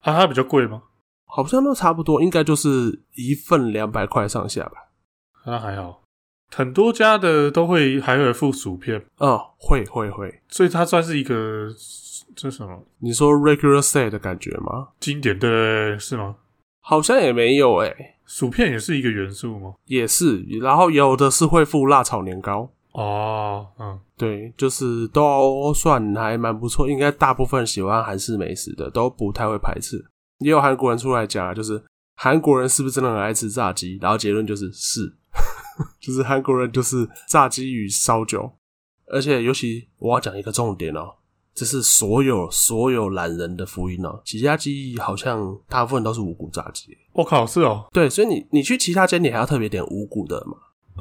[0.00, 0.82] 啊，它比较贵吗？
[1.24, 4.90] 好像都差不多，应该就是一份两百块上下吧。
[5.46, 6.02] 那还好，
[6.54, 9.02] 很多家的都会还会附薯片。
[9.18, 11.70] 嗯，会会会，所以它算是一个
[12.36, 12.84] 这什么？
[12.98, 14.88] 你说 regular set 的感觉吗？
[15.00, 16.36] 经典对，是吗？
[16.82, 19.72] 好像也没有诶、欸、薯片也是一个元素吗？
[19.86, 22.70] 也是，然后有的是会附辣炒年糕。
[22.92, 30.04] 哦，嗯，对，就是都算还蛮不错，应该大部分喜欢韩式美食的都不太会排斥。
[30.38, 31.82] 也有韩国人出来讲啊，就是
[32.16, 33.98] 韩国人是不是真的很爱吃炸鸡？
[34.00, 35.00] 然后结论就是是，
[36.00, 38.50] 就是韩国人就是炸鸡与烧酒，
[39.06, 41.14] 而且尤其我要讲一个重点哦，
[41.54, 44.20] 这是所有所有懒人的福音哦。
[44.24, 50.56] 起家鸡好像大部分都是五谷炸鸡，我靠，是哦，对，所以你你去其他间你还要特别点五谷的嘛？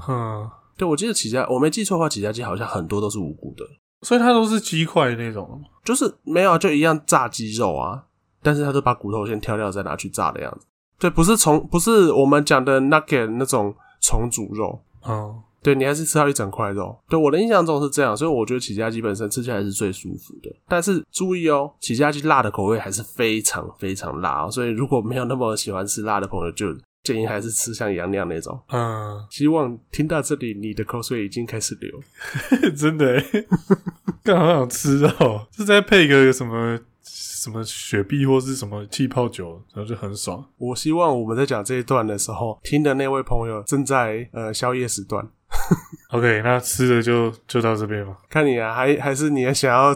[0.08, 0.50] 嗯，
[0.82, 3.64] 对，我记得起家我没记错的话，起家鸡好像很多都是无骨的，
[4.02, 8.04] 所以它都是鸡块那种，就是没有就一样炸鸡肉啊。
[8.42, 10.66] 但是它都把骨头先挑掉，再拿去炸的样子。
[10.98, 14.82] 对，不是虫，不是我们讲的 nugget 那种重煮肉。
[15.04, 16.98] 哦，对，你还是吃到一整块肉。
[17.08, 20.52] 对，我的印象中是这样，所以我觉得起家鸡本身吃起来是最舒服的。
[20.68, 24.50] 但是注意哦，起家鸡辣的口味还是非常非常辣哦。
[24.50, 26.66] 所以如果没有那么喜欢吃辣的朋友，就
[27.04, 28.60] 建议还是吃像杨那样那种。
[28.70, 32.00] 嗯，希望听到这里，你的口水已经开始流。
[32.76, 33.48] 真的耶，
[34.24, 36.80] 刚好想吃哦，是再配一个什么？
[37.04, 40.46] 什么雪碧或是什么气泡酒，然后就很爽。
[40.60, 45.28] 我希望我们在讲这一段的时候，听的那位朋友正在呃宵夜时段。
[46.14, 48.16] OK，那吃的就就到这边吧。
[48.30, 49.92] 看你啊，还还是你也想要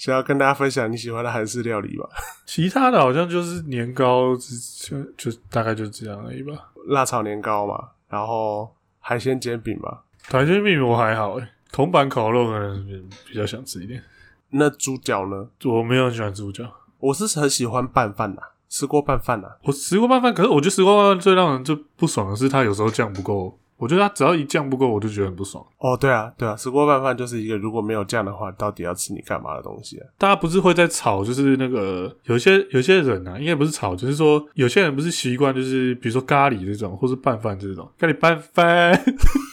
[0.00, 2.08] 想要跟大家分享你喜欢的韩式料理吧？
[2.46, 4.98] 其他的好像就是年糕，就
[5.30, 6.54] 就大概就这样而已吧。
[6.86, 9.98] 辣炒年糕嘛，然后海鲜煎饼嘛。
[10.22, 12.82] 海鲜饼我还好诶，铜板烤肉可能
[13.28, 14.02] 比较想吃一点。
[14.48, 15.46] 那猪脚呢？
[15.66, 16.64] 我没有很喜欢猪脚，
[16.98, 19.48] 我是很喜欢拌饭呐，吃过拌饭呐。
[19.64, 23.58] 我吃过拌饭，可是我觉得吃过拌饭最让人就不爽的是，它有时候酱不够。
[23.80, 25.64] 我觉得它只要一酱不够，我就觉得很不爽。
[25.78, 30.06] 哦，对啊，对啊，吃过拌饭就是一个如果没有酱的话，到底要吃你干嘛的东西啊？
[30.18, 39.02] 大家不是会在吵，就是那个有些有些人啊，应该不是吵，就是说有些人不是习惯，就是比如说咖喱这种，或是拌饭这种，咖喱拌饭，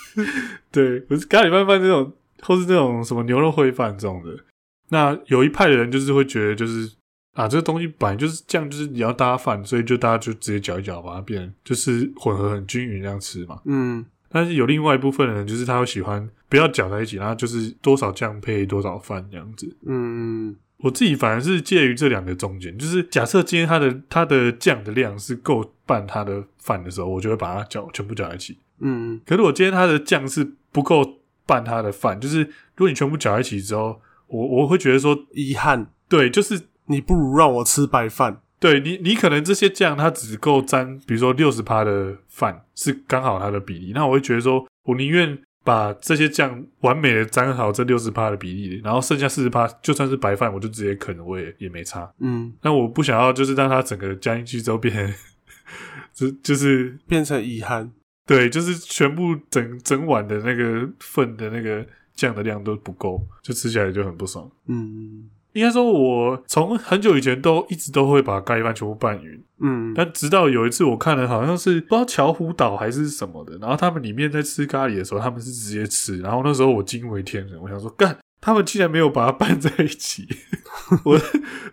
[0.72, 2.12] 对，不是咖喱拌饭这种，
[2.42, 4.38] 或是那种什么牛肉烩饭这种的。
[4.90, 6.90] 那有一派的人就是会觉得，就是
[7.34, 13.62] 啊，这个东西本来就是这样，就是你要搭饭，所以就大家就直接搅一搅，把它变就是混合很均匀这样吃嘛。
[13.66, 19.76] 嗯，但是有另外一部分人，就是他会喜欢不要搅在一起，然后就是多少酱配多少饭这样子。
[19.86, 28.58] 嗯，我自己反而是介于这两个中间，就是假设今天它的它的酱的量是够拌它的饭的时候，我就会把它搅全部搅在一起。
[28.80, 32.42] 嗯，可是我今天它的酱是不够拌它的饭，就是
[32.76, 34.02] 如果你全部搅在一起之后。
[34.30, 38.42] 我我会觉得说遗憾，对，就是你不如让我吃白饭。
[38.60, 43.92] 对你，你可能这些酱它只够沾，比如说六十趴的饭是刚好它的比例。
[43.94, 52.12] 那我会觉得说，我宁愿把这些酱完美的沾好这六十趴的比例，然后剩下四十趴就算是白饭，我就直接啃，我也也没差。
[52.20, 55.14] 嗯，那我不想要就是让它整个加进去之后变成，
[56.14, 57.92] 就就是变成遗憾。
[58.26, 61.86] 对，就是全部整整碗的那个份的那个。
[62.18, 64.50] 酱的量都不够，就吃起来就很不爽。
[64.66, 69.44] 嗯，应该说，我从很久以前都一直都会把咖喱饭全部拌匀。
[69.60, 76.20] 嗯，但直到有一次我看了，好像是不知道巧虎岛还是什么的，然后他们里面在吃咖喱的时候，他们是直接吃。
[76.20, 80.28] 然后那时候我惊为天人，我想说，干，他们竟然没有把它拌在一起。
[81.04, 81.20] 我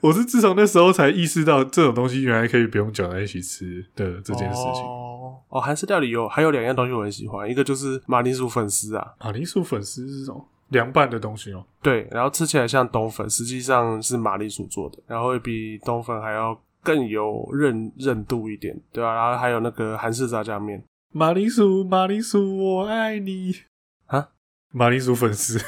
[0.00, 4.82] 我是自从那时候才意识到，这种东西原来可以不用搅在一起吃的这件事情。
[4.82, 11.64] 哦哦，韩式料理有还有两样东西我很喜欢，一个就是马铃薯粉丝啊，马铃薯粉丝是这种凉拌的东西哦。
[11.82, 23.54] 对，然后吃起来像冬粉，实际上是马铃薯做的，然后会比冬粉还要更有韧韧度一点，对啊，然后还有那个韩式炸酱面，马铃薯，马铃薯，我爱你
[24.06, 24.28] 啊。
[24.70, 25.58] 马铃薯粉丝，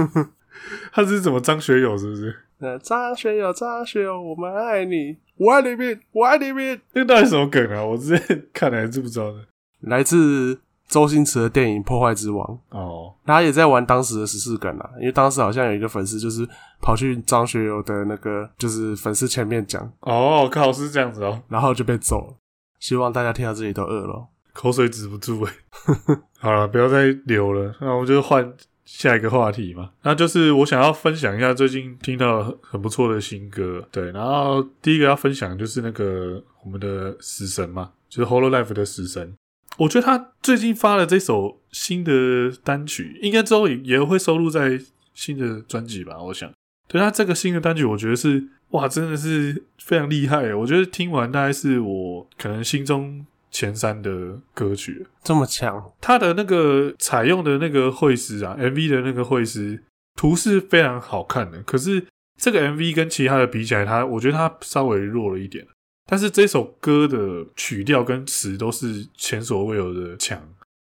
[0.90, 2.34] 他是怎么张学友是不是？
[2.58, 7.84] 呃，张学友，张学友，我们爱你，我爱你命，我爱你命，这个到底什么梗啊？
[7.84, 9.46] 我之前看来知不知道的，
[9.80, 16.48] 来自周星驰的电影《破坏之王》哦，他也在玩当时的十四梗啊，因为当时好像有一个粉丝就是
[16.80, 22.34] 跑去张学友的那个就是粉丝前面讲，哦，靠，是这样子哦，然后就被揍了。
[22.78, 25.52] 希望大家听到这里都饿了，口水止不住哎。
[26.38, 28.52] 好了，不要再流了，那我们就换。
[28.88, 39.36] 下一个话题嘛，那就是我想要分享一下最近听到很很不错的新歌，对，然后第一个要分享就是那个我们的死神嘛，就是 Hololive 的死神，
[39.78, 44.80] 我觉得他最近发了这首新的单曲，应该之后也也会收录在
[45.14, 46.52] 新的专辑吧，我想，
[46.88, 53.26] 对，他这个新的单曲，我觉得是哇，真的是非常厉害，我觉得听完大概是我可能心中。
[53.48, 59.82] 前三的歌曲这么强，他的那个采用的那个绘师啊，MV 的那个绘师
[60.14, 61.62] 图是非常好看的。
[61.62, 62.04] 可是
[62.36, 65.66] 这个 MV 跟其他的比起来，他我觉得他稍微弱了一点。
[66.06, 70.40] 但是这首歌的曲调跟词都是前所未有的强，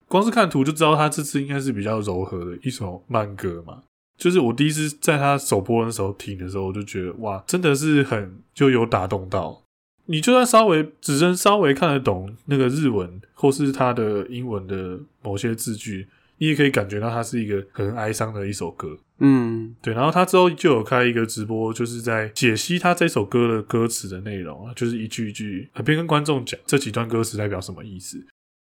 [0.07, 3.83] 光是看图就知道他这次应该是比较柔和的一首慢歌嘛。
[4.17, 9.63] 就是我第一次在他首播的时候听的时候，我就觉得哇，真的是很就有打动到。
[10.07, 16.09] 你就算稍微只能稍微看得懂那个日文，或是他的英文的某些字句，
[16.41, 18.99] 你也可以感觉到它是一个很哀伤的一首歌。
[19.19, 19.93] 嗯，对。
[19.93, 28.19] 然后他之后就有开一个直播，就是在解析他这首歌的歌词的内容啊，就是一句一句，边跟观众讲这几段歌词代表什么意思。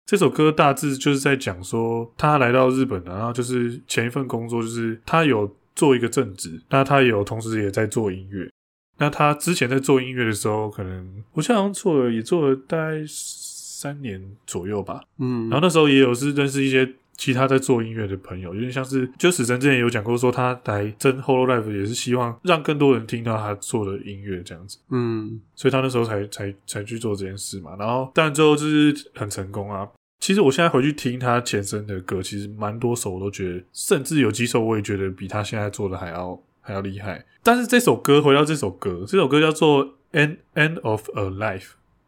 [0.06, 8.48] 这首歌大致就是在讲说，他来到日本，然后就是前一份工作就是他有做一个正职，那他也有同时也在做音乐。
[8.98, 15.02] 那他之前在做音乐的时候，可能我记得好像做了，也做了大概三年左右吧。
[15.18, 24.78] 嗯，然后那时候也有是认识一些其他在做音乐的朋友，有点像是就死神之前有讲过，说他来真 Hololive 也是希望让更多人听到他做的音乐这样子。
[24.90, 27.76] 嗯，所以他那时候才才才去做这件事嘛。
[27.78, 29.88] 然后但最后就是很成功啊。
[30.20, 36.40] 其实我现在回去听他前身的歌，其实蛮多首我都觉得，甚至有几首我也觉得比他现在做的还要。
[36.66, 41.60] 还要厉害，但是这首歌回到这首歌，这首歌叫做《End End of a Life》。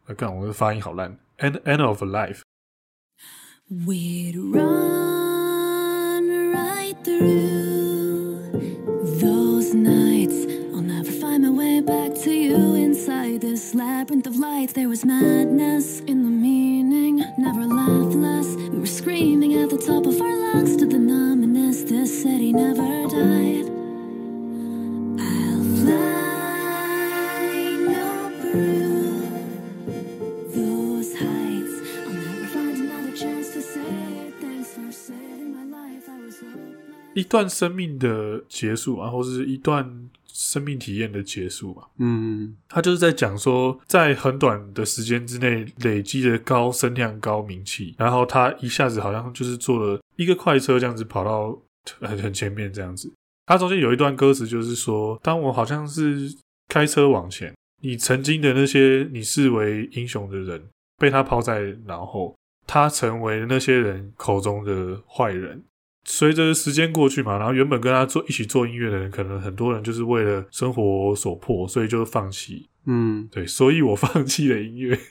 [0.07, 1.17] 啊看我的发音好烂，
[1.49, 2.39] 《End End of a Life》。
[3.71, 8.41] We'd run right through
[9.21, 10.47] those nights.
[10.75, 14.73] I'll never find my way back to you inside this labyrinth of lights.
[14.73, 18.57] There was madness in the meaning, never laughed less.
[18.57, 21.83] We were screaming at the top of our lungs to the numbness.
[21.83, 23.78] This city never died.
[37.29, 41.83] 段生命的结束啊，或是一段生命体验的结束嘛。
[41.99, 51.57] 嗯，他就是在讲说，在很短的时间之内累积的高声量、高名气，然后他一下子好像就是坐了一个快车这样子跑到
[52.01, 53.13] 很很前面这样子。
[53.47, 56.35] 他中间有一段歌词就是说，当我好像是
[56.69, 60.63] 开车往前，你曾经的那些你视为英雄的人
[60.99, 62.37] 被他抛在脑后，
[62.67, 65.63] 他成为那些人口中的坏人。
[66.11, 72.67] 随着时间过去嘛，然后原本跟他做一起做音乐的人，可能很多人就是为了生活所迫，所以就放弃。
[72.87, 74.99] 嗯，对，所以我放弃了音乐。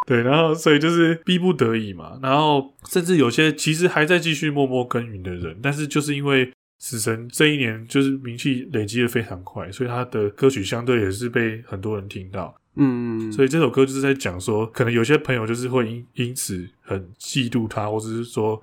[0.06, 12.54] 对，然后所以就是逼不得已嘛，然后甚至有些其实还在继续默默耕耘的人，但是就是因为死神这一年就是名气累积的非常快，所以他的歌曲相对也是被很多人听到。
[12.82, 18.60] 嗯，所以这首歌就是在讲说，可能有些朋友就是会因因此很嫉妒他，或者是说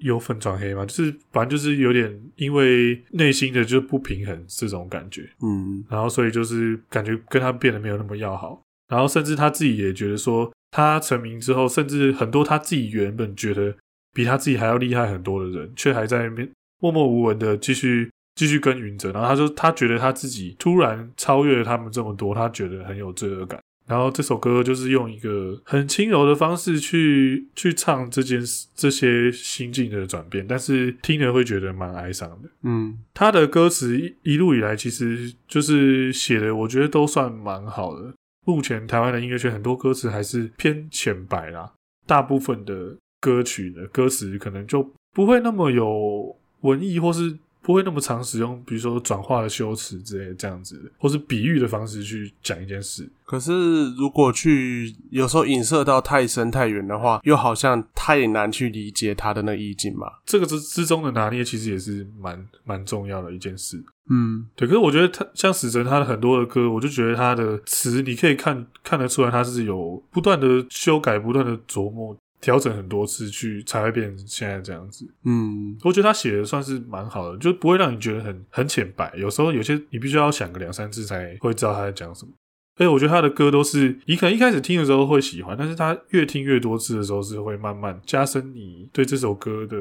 [0.00, 13.74] 有粉转黑嘛，就是反正就是有点因为内心的就不平衡这种感觉，嗯，然后所以就是感觉跟他变得没有那么要好，然后甚至他自己也觉得说，他成名之后，甚至很多他自己原本觉得
[14.12, 16.46] 比他自己还要厉害很多的人，却还在那边
[16.80, 18.10] 默默无闻的继续。
[18.34, 23.60] 继续耕耘着，然后他说，他觉得他自己突然超越了他们这么多，他觉得很有罪恶感。
[23.86, 32.48] 然后这首歌就是用一个很轻柔的方式去去唱这件事，这些心境的转变，但是听了会觉得蛮哀伤的。
[32.62, 38.14] 嗯，他的歌词一一路以来其实就是写的，我觉得都算蛮好的。
[38.46, 41.70] 目前台湾的音乐圈很多歌词还是偏浅白啦，
[42.06, 47.38] 大部分的歌曲的歌词可能就不会那么有文艺或是。
[47.64, 53.10] 不会那么常使用，比如说转化的修辞之类的这样子，或是比喻的方式去讲一件事。
[53.24, 60.06] 可是如果去有时候影射到太深太远的话，又好像太难去理解他的那意境嘛。
[60.26, 63.82] 这个之之中的拿捏，其实也是蛮蛮重要的一件事。
[64.10, 64.68] 嗯，对。
[64.68, 72.14] 可是我觉得他像死神他的很多的歌，我就觉得他的词，你可以看看得出来，他是有不断的修改，不断的琢磨。
[72.44, 75.08] 调整很多次去才会变成现在这样子。
[75.24, 79.10] 嗯，我觉得他写的算是蛮好的，就不会让你觉得很很浅白。
[79.16, 82.32] 有时候有些你必须要想个两三次才会知道他在讲什么。
[82.76, 89.76] 而且我觉得他的歌都是你可能一开始听的时候会喜欢，但是他越听越多次的时候是会慢慢加深你对这首歌的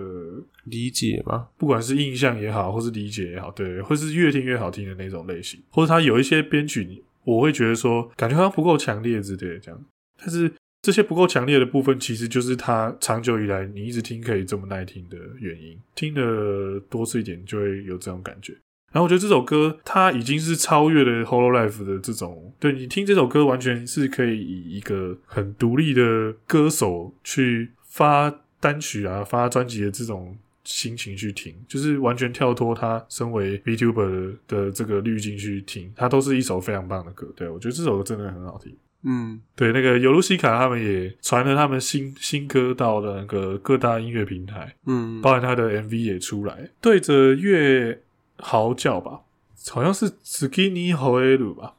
[0.64, 1.48] 理解吧？
[1.58, 9.82] 不管是印象也好，或是理解也好，对，或是越听越好听的那种类型，或者他有一些编曲，我会觉得说感觉好像不够强烈之类的这样，
[10.18, 10.50] 但是。
[10.84, 15.80] 这些不够强烈的部分，其实就是他长久以来你一直听可以这么耐听的原因。
[15.96, 18.52] 听的多次一点，就会有这种感觉。
[18.92, 37.26] 然后我觉得这首歌，它已经是超越了 Hololive 的这种，对，你听这首歌，完全是可以以一个很独立的歌手去发单曲啊、发专辑的这种心情去听，就是完全跳脱他身为 VTuber 的这个滤镜去听，它都是一首非常棒的歌。
[37.38, 38.76] 对，我觉得这首歌真的很好听。
[39.04, 48.02] 嗯，对，那个尤露西卡他们也传了他们新新歌到了那个各大音乐平台，嗯，包含他的 MV 也出来，对着月
[48.38, 49.22] 嚎叫吧，
[49.70, 51.76] 好像是 Skinny Hoel 吧。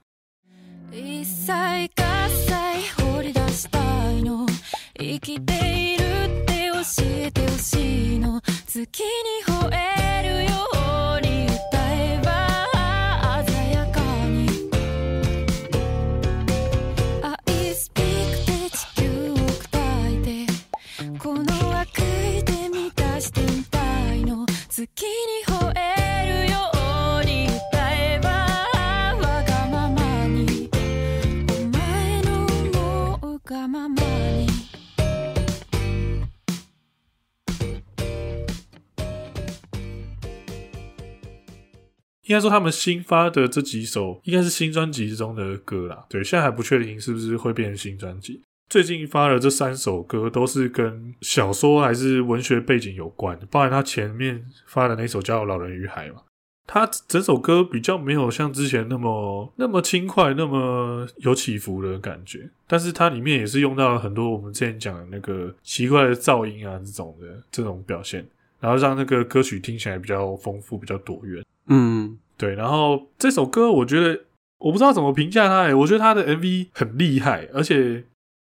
[42.27, 46.05] 应该说他们新发的这几首应该是新专辑之中的歌啦。
[46.09, 48.41] 对，现在还不确定是不是会变成新专辑。
[48.71, 56.23] 最近发的这三首歌都是跟小说还是文学背景有关，包含他前面发的那首叫《老人与海》嘛。
[56.67, 68.27] 他整首歌比较没有像之前那么那么轻快、那么有起伏的感觉，但是它里面也是用到了很多我们之前讲的那个奇怪的噪音啊这种的这种表现，
[68.61, 71.45] 然后让那个歌曲听起来比较丰富、比较多元。
[71.69, 72.55] 嗯，对。
[72.55, 74.25] 然后这首歌我觉得
[74.59, 78.05] 我不知道怎么评价它，欸，我觉得它的 MV 很厉害，而且。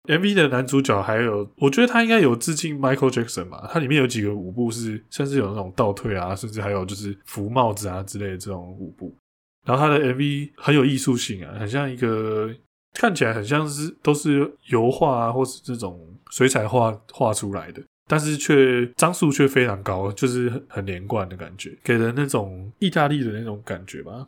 [0.08, 3.68] MV 的男主角还有，我觉得他应该有致敬 Michael Jackson 吧。
[3.74, 9.12] 它里面有几个舞步是，甚至有那种倒退啊，甚至还有就是扶帽子啊之类的这种舞步。
[9.66, 12.54] 然后他的 MV 很有艺术性啊，很像一个
[12.94, 16.00] 看起来很像是都是油画啊，或是这种
[16.30, 24.28] 水彩画画出来的，但是却张数却非常高，就是很很连贯的感觉，给人那种意大利的那种感觉吧。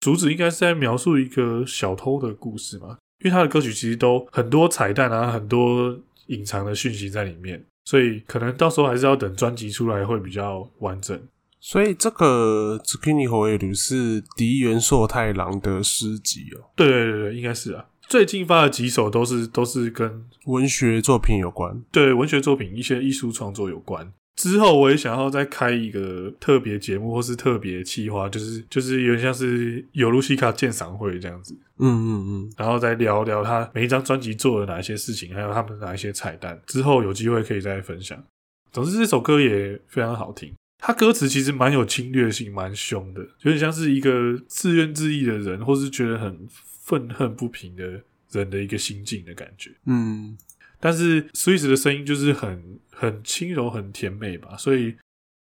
[0.00, 2.96] 主旨应该是在描述一个小偷的故事嘛。
[3.22, 5.94] 因为他的歌曲其实都很多彩蛋啊，很多
[6.28, 11.20] 隐藏的讯息在里面，所以可能到时候还是要等专辑出来会比较完整。
[11.60, 16.64] 所以这个《Tsukini Hoelu》是迪原朔太郎的诗集哦。
[16.74, 17.84] 对对对对，应该是啊。
[18.10, 24.12] 最近发的几首都是都是跟文学作品有关，对文学作品一些艺术创作有关。
[24.34, 36.60] 之后我也想要再开一个特别节目，或是特别企划，就是就是有点像是尤露西卡鉴赏会这样子，嗯嗯嗯，然后再聊聊他每一张专辑做了哪一些事情，还有他们哪一些彩蛋。
[36.66, 38.20] 之后有机会可以再分享。
[38.72, 46.48] 总之这首歌也非常好听，他歌词其实蛮有侵略性，蛮凶的，有点像是一个自怨自艾的人，或是觉得很
[46.90, 49.70] 愤恨不平的人的一个心境的感觉。
[49.86, 50.36] 嗯。
[50.82, 54.96] 但是 Swiss 的声音就是很很轻柔、很甜美吧，所以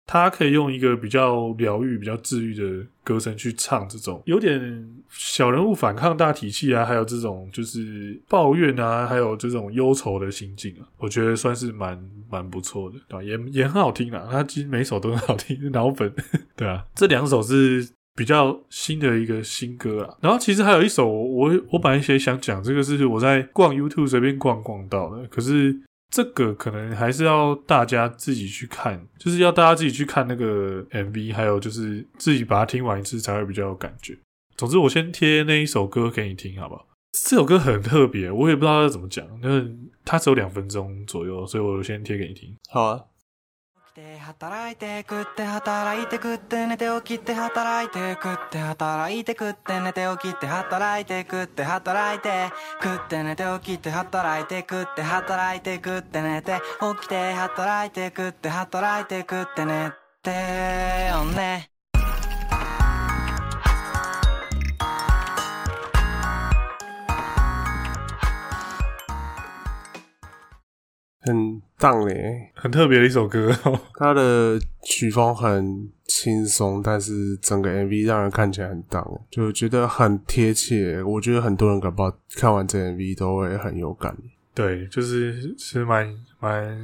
[0.08, 13.22] 他可以用一个比较疗愈、比较治愈的歌声去唱这种有点小人物反抗大体系啊，还有这种就是抱怨啊，还有这种忧愁的心境啊，我觉得算是蛮蛮不错的，对吧？
[13.22, 16.12] 也也很好听啊，他其实每首都很好听，脑粉，
[16.58, 17.88] 对啊，这两首是。
[18.16, 25.74] 比较新的一个新歌啊，然后其实还有一首我，我本来也想讲，这个是我在逛 YouTube 随便逛逛到的，可是
[26.12, 34.18] 这个可能还是要大家自己去看，就是要大家自己去看那个 MV，还有就是自己把它听完一次才会比较有感觉。
[34.58, 36.86] 总之，我先贴那一首歌给你听，好不好？
[37.12, 39.66] 这首歌很特别，我也不知道要怎么讲，那
[40.04, 42.54] 它只有两分钟左右，所以我先贴给你听。
[42.70, 43.00] 好啊。
[44.00, 52.50] て働いて食って働いて食って寝て起きて働いて食って働いて食って寝て起きて働いて食って働いて
[52.82, 56.62] 食って寝て起きて働いて食って働いて食って寝て
[56.96, 59.92] 起きて働いて食って働いて食って寝
[60.24, 60.32] て
[61.12, 61.79] よね。
[71.30, 73.80] 很荡嘞，很特别的一首歌哦。
[73.96, 81.02] 它的曲风很轻松，但是整个 MV 让人看起来很荡，就觉得很贴切。
[81.04, 84.16] 我觉得很多人搞不好看完这 MV 都会很有感。
[84.54, 86.78] 对，就是是蛮蛮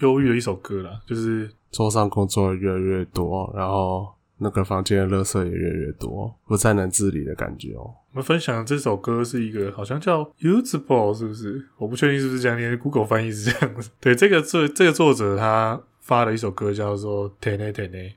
[0.00, 4.08] 忧郁的一首歌啦，就是桌上工作越来越多，然后。
[4.40, 7.92] 那个房间的垃圾也越来越多，不再能自理的感觉哦。
[8.12, 11.66] 我们分享的这首歌是一个好像叫 Usable，是不是？
[11.76, 13.90] 我不确定是不是这样念，Google 翻译是这样子。
[14.00, 18.14] 对，这个作这个作者他发了一首歌叫做 Tene Tene，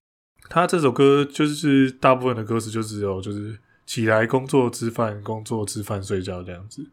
[0.49, 6.87] 他这首歌就是大部分的歌词就只有就是起来工作吃饭，工作吃饭睡觉这样子，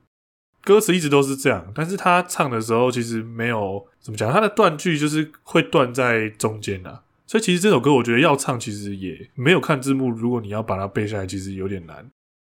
[0.64, 1.70] 歌词一直都是这样。
[1.74, 7.02] 但是他唱的时候其实没有怎么讲，他的断句就是会断在中间啊。
[7.28, 10.10] 所以其实这首歌，我觉得要唱，其实也没有看字幕。
[10.10, 12.10] 如果你要把它背下来，其实有点难。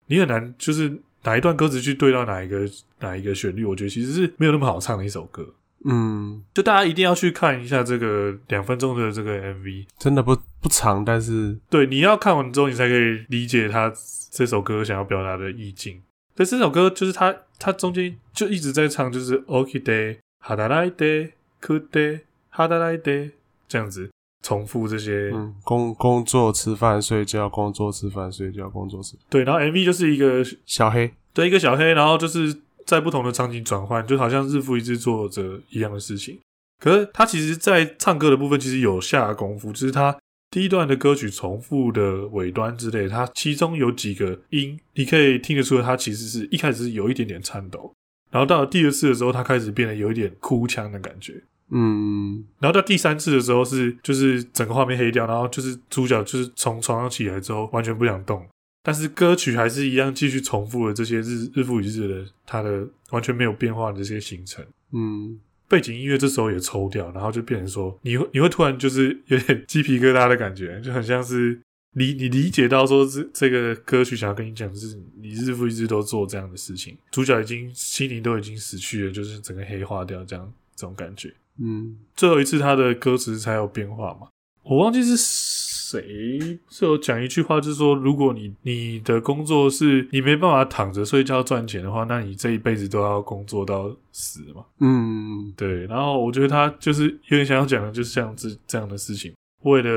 [0.08, 5.56] 你很难，就是哪一段歌词去对到哪一个哪一个旋律，我觉得其实是没有那么好唱的一首歌。
[5.88, 13.94] 嗯，就大家一定要去看一下这个两分钟的这个 MV，真的不不长，但是对，你要看完之后，你才可以理解他
[14.32, 16.02] 这首歌想要表达的意境。
[16.36, 21.32] 对，这首歌就是他他中间就一直在唱，就是 OK day，哈达来 day，
[21.62, 23.32] 酷 day，哈达来 day
[23.68, 24.10] 这样子。
[24.46, 29.16] 重复这些，嗯，工工作吃饭睡觉，工作吃饭睡觉，工作吃。
[29.28, 36.38] 对，然后 MV 就是一个小黑，对，一个小黑，然后就是在不同的场景转换，就好像日复一日做着一样的事情。
[36.80, 40.16] 可是他其实，在唱歌的部分其实有下功夫，就是他
[40.52, 47.92] 第一段的歌曲重复的尾端之类，他其中有几个音，你可以听得出来，他其实是一开始是有一点点颤抖，
[48.30, 51.42] 然后到了第二次的时候，他开始变得有一点哭腔的感觉。
[51.72, 58.48] 嗯，然后到第三次的时候是，就是整个画面黑掉，然后就是主角就是从床上起来之后完全不想动，
[58.84, 64.64] 但是歌曲还是一样继续重复了这些日日复一日的他的完全没有变化的这些行程。
[64.92, 71.60] 嗯，背景音乐这时候也抽掉，然后就变成说你会你会突然就是有点鸡皮疙瘩的感觉，就很像是
[71.94, 81.34] 理你理解到说这这个歌曲想要跟你讲的是你日复一日都做这样的事情，主角已经心灵都已经死去了，就是整个黑化掉这样这种感觉。
[81.60, 84.28] 嗯，最后一次他的歌词才有变化嘛？
[84.64, 94.66] 我忘记是谁是有讲一句话，就是说，如果你你的工作是你没办法躺着睡觉赚钱的话，那你这一辈子都要工作到死嘛？
[94.80, 95.86] 嗯，对。
[95.86, 99.32] 然后我觉得他就是有点想要讲的，就是像这这样的事情，
[99.62, 99.90] 为了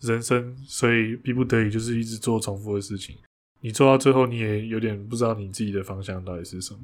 [0.00, 3.16] 人生，所以逼不得已就是一直做重复的事情。
[3.62, 6.80] 你做到最后，你也有点不知道你自己的方向到底是什么。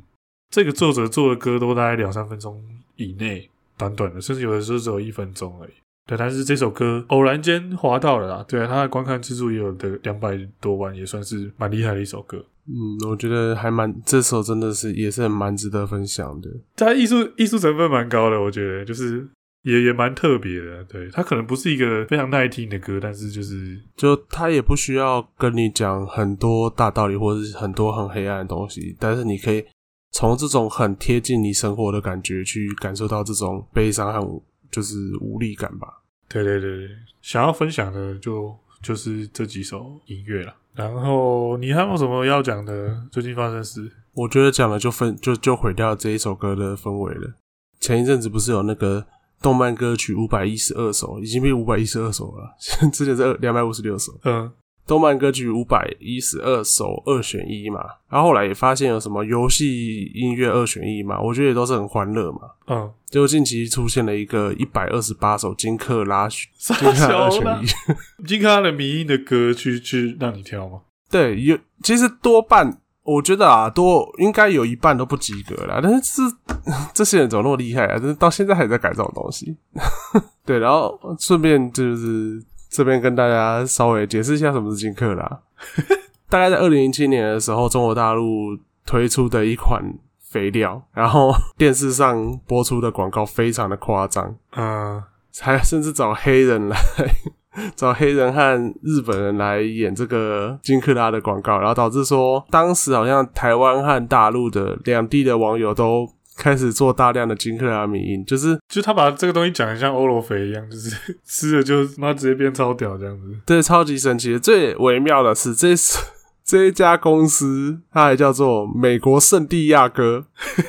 [0.51, 2.65] 这个作者做的歌都大概两三分钟
[2.97, 3.51] 以内。
[3.79, 5.73] 短短的，甚至有的时候只有一分钟而已。
[6.07, 8.45] 对，但是这首歌偶然间滑到了啦。
[8.49, 12.39] 对啊，它的观看次数也有的两百多万，也算是蛮厉害的一首歌。
[12.67, 16.49] 嗯，我觉得还蛮，这首真的是也是蛮值得分享的。
[16.77, 19.29] 它艺术艺术成分蛮高的，我觉得就是
[19.65, 20.83] 也也蛮特别的。
[20.85, 29.63] 对，它可能不是一个非常耐听的歌，但是就是就它也不需要跟你讲很多大道理，或者是很多很黑暗的东西，但是你可以。
[30.11, 36.03] 从这种很贴近你生活的感觉去感受到这种悲伤和就是无力感吧。
[36.29, 36.89] 对对对对，
[37.23, 40.55] 想要分享的就就是这几首音乐了。
[40.75, 43.03] 然后你还有什么要讲的？
[43.11, 43.91] 最近发生事？
[44.13, 47.35] 我觉得讲了就分就就毁掉这一首歌的氛围了。
[47.81, 49.07] 前一阵子不是有那个
[49.41, 52.55] 动漫歌曲五百一十二首，已经变五百一十二首了，
[52.93, 54.13] 之前是二两百五十六首。
[54.25, 54.51] 嗯。
[54.89, 62.41] 动漫歌曲五百一十二首二选一嘛，然后后来也发现有什么游戏音乐二选一嘛，我觉得也都是很欢乐嘛。
[62.69, 67.67] 嗯，结果近期出现了一个一百二十八首金克拉金克拉二选一，
[68.27, 70.81] 金克拉的迷音的歌去去让你挑吗？
[71.11, 75.81] 对，有其实多半我觉得啊，多应该有一半都不及格啦。
[75.83, 76.65] 但是这
[76.95, 77.99] 这些人怎么那么厉害啊？
[77.99, 79.55] 但是到现在还在改这种东西。
[80.47, 82.43] 对，然后顺便就是。
[82.69, 85.41] 这边跟大家稍微解释一下什么是金克拉。
[86.31, 89.83] 大概在二零零七年的时候，中国大陆推出的一款
[90.21, 95.03] 肥料，然后 电视上播出的广告非常的夸张，嗯，
[95.41, 96.77] 还甚至找黑人来，
[97.75, 106.07] 找黑人和日本人来演这个金克拉的广告，然后导致说当时好像台湾和大陆的两地的网友都
[106.39, 113.25] 开始做大量的金克拉米因，就是就是他把这个东西讲的像欧罗肥一样，就是 吃了就妈直接变超屌这样子。
[113.45, 114.39] 对，超级神奇的。
[114.39, 115.75] 最微妙的是，这
[116.47, 120.27] 这一家公司它还叫做美国圣地亚哥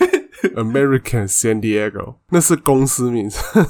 [0.55, 3.65] （American San Diego），那是公司名称。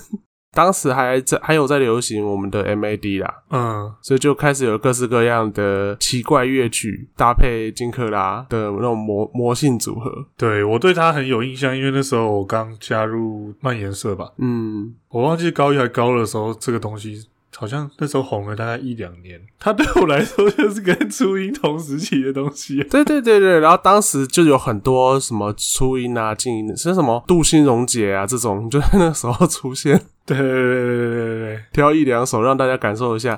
[0.51, 10.25] 当时还在还有在流行我们的 MAD 啦，嗯，所以就开始有各式各样的奇怪乐曲搭配金克拉的那种魔魔性组合。
[10.35, 19.39] 对，我对他很有印象，因为那时候我刚加入漫研社吧，嗯，我忘记高一还高二的时候，这个东西好像那时候红了大概一两年。
[19.59, 22.83] 它对我来说就是跟初音同时期的东西。
[22.85, 30.01] 对对对对，然后当时就有很多什么初音啊、静音的，是什么杜心溶解啊这种，就在那时候出现。
[30.37, 33.37] 对对对对对对，挑一两首让大家感受一下。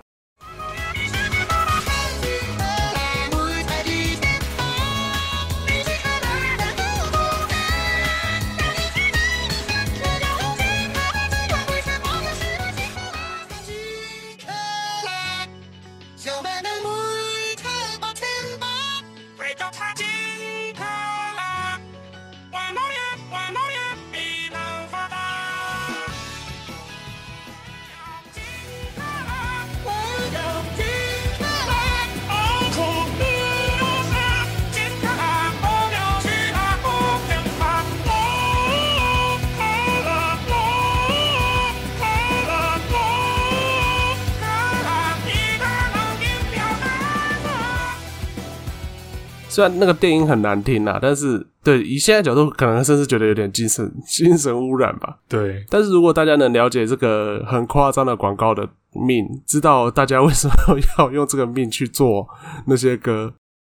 [49.61, 55.19] 虽然那个电音很难听啦，但是对以现在角度，可能甚至觉得有点精神 精神污染吧。
[55.29, 60.53] 对，但是如果大家能了解这个很夸张的广告的命，知道大家为什么
[60.97, 62.27] 要用这个命去做
[62.65, 63.31] 那些歌，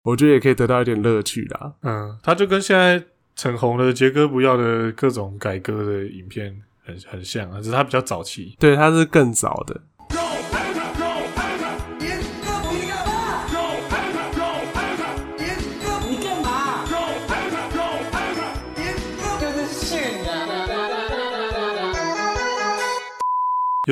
[0.04, 1.72] 我觉得也可以得到一点乐趣啦。
[1.82, 3.02] 嗯，他就跟现在
[3.42, 6.54] 很红的杰哥不要的各种改歌的影片
[6.86, 9.80] 很很像啊，只是他比较早期，对，他是更早的。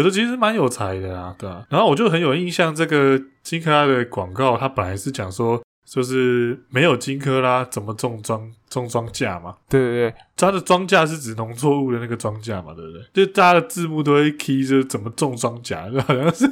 [0.00, 1.64] 有的其实蛮有才的啊，对啊。
[1.68, 9.54] 然后我就很有印象，这个金克拉的广告，它本来是讲说，就是没有金克拉怎么种庄种庄稼嘛？
[9.68, 12.72] 对对对，它的庄稼是指农作物的那个庄稼嘛？
[12.74, 13.26] 对不对？
[13.26, 16.48] 就大家的字幕都会 key 就是怎么种庄稼，就好像是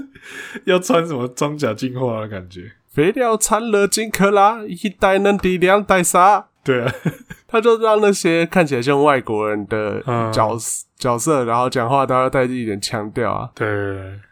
[0.65, 2.71] 要穿什么装甲进化的感觉。
[2.89, 6.49] 肥料掺了金克拉，一代能抵两代杀。
[6.69, 6.93] 对啊，
[7.49, 13.49] 他就让那些看起来像外国人的角色、嗯、角色，然后讲话都要带着一点腔调啊。
[13.55, 13.67] 对，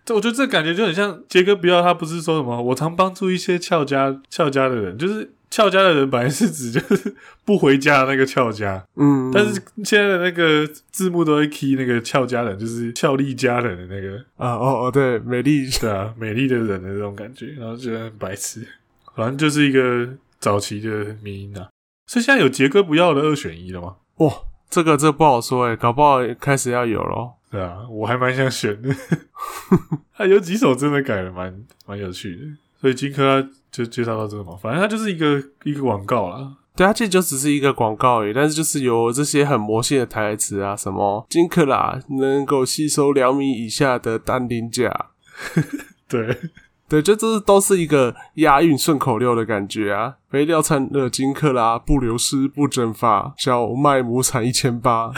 [0.05, 7.15] 这我觉得这感觉就很像杰哥不要他不是说什么，我常帮助一些俏家俏家的人，就是俏家的人本来是指就是
[7.45, 14.19] 不回家的那个俏家，嗯，但是现在的那个字幕都会 key 那个俏家人，就是俏丽家人的那个。
[14.37, 15.67] 啊，哦哦，对，美丽。
[15.81, 18.67] 对啊，美丽的人的这种感觉，然后觉得很白痴，
[19.15, 20.07] 反正就是一个
[20.39, 21.69] 早期的迷音啊。
[22.07, 23.97] 所以现在有杰哥不要的二选一了吗？
[24.19, 24.33] 哇，
[24.71, 27.35] 这个这个不好说诶，搞不好开始要有咯。
[27.51, 28.95] 对啊，我还蛮想选的。
[30.15, 31.53] 他 有几首真的改的，蛮
[31.87, 32.43] 蛮有趣的。
[32.81, 36.57] 所以金克拉就介绍到这个嘛，反正它就是一个一个广告啦。
[36.77, 45.11] 对，啊其实就只是一个广告而已，但是就是有这些很魔性的台词啊，什么金克拉能够吸收两米以下的氮磷钾。
[46.07, 46.39] 对。
[46.89, 50.15] 对，就这是都是一个押韵顺口溜的感觉啊！
[50.31, 55.11] 肥料掺了金克拉，不流失不蒸发，小麦亩产一千八。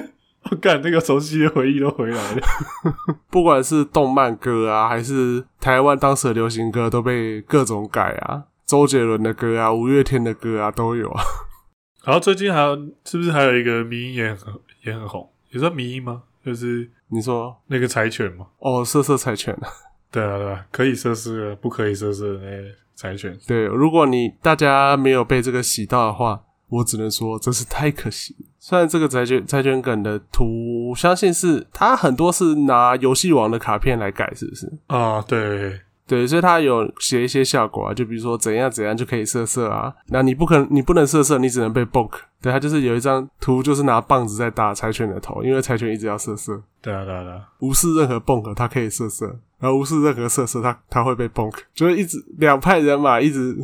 [0.50, 2.42] 我感那个熟悉的回忆都回来了。
[3.30, 8.44] 不管是动漫歌啊，还是台湾当时的流行歌，都被各种改啊。
[8.66, 11.22] 周杰伦的歌啊，五月天的歌啊，都有啊。
[12.04, 14.52] 然后最近还有，是不是还有一个迷因也很
[14.84, 15.26] 也很红？
[15.50, 16.22] 也算迷因吗？
[16.44, 18.46] 就是你说那个柴犬吗？
[18.58, 19.58] 哦，色色柴犬。
[20.14, 23.36] 对啊，对啊，可以设置，不可以设施的那些柴犬。
[23.48, 28.36] 对，如果你大家没有被这个洗到的话，我只能说真是太可惜。
[28.60, 34.72] 虽然这个柴犬柴犬梗的图，相信是它很多是拿游戏王的卡片来改，是不是？
[34.86, 35.80] 啊，对。
[36.06, 42.10] 对，所以他有写一些效果啊，就比如说怎样怎样就可以射射啊，那你不可能，你不能射射，你只能被 book。
[42.42, 46.62] 对，他就是有一张图，就是拿棒子在打柴犬的头，因为柴犬一直要射射。
[46.82, 49.24] 对啊，对啊，对啊，无视任何 bonk，它可以射射，
[49.58, 51.54] 然后无视任何射射，它它会被 bonk。
[51.74, 53.56] 就是一直两派人马一直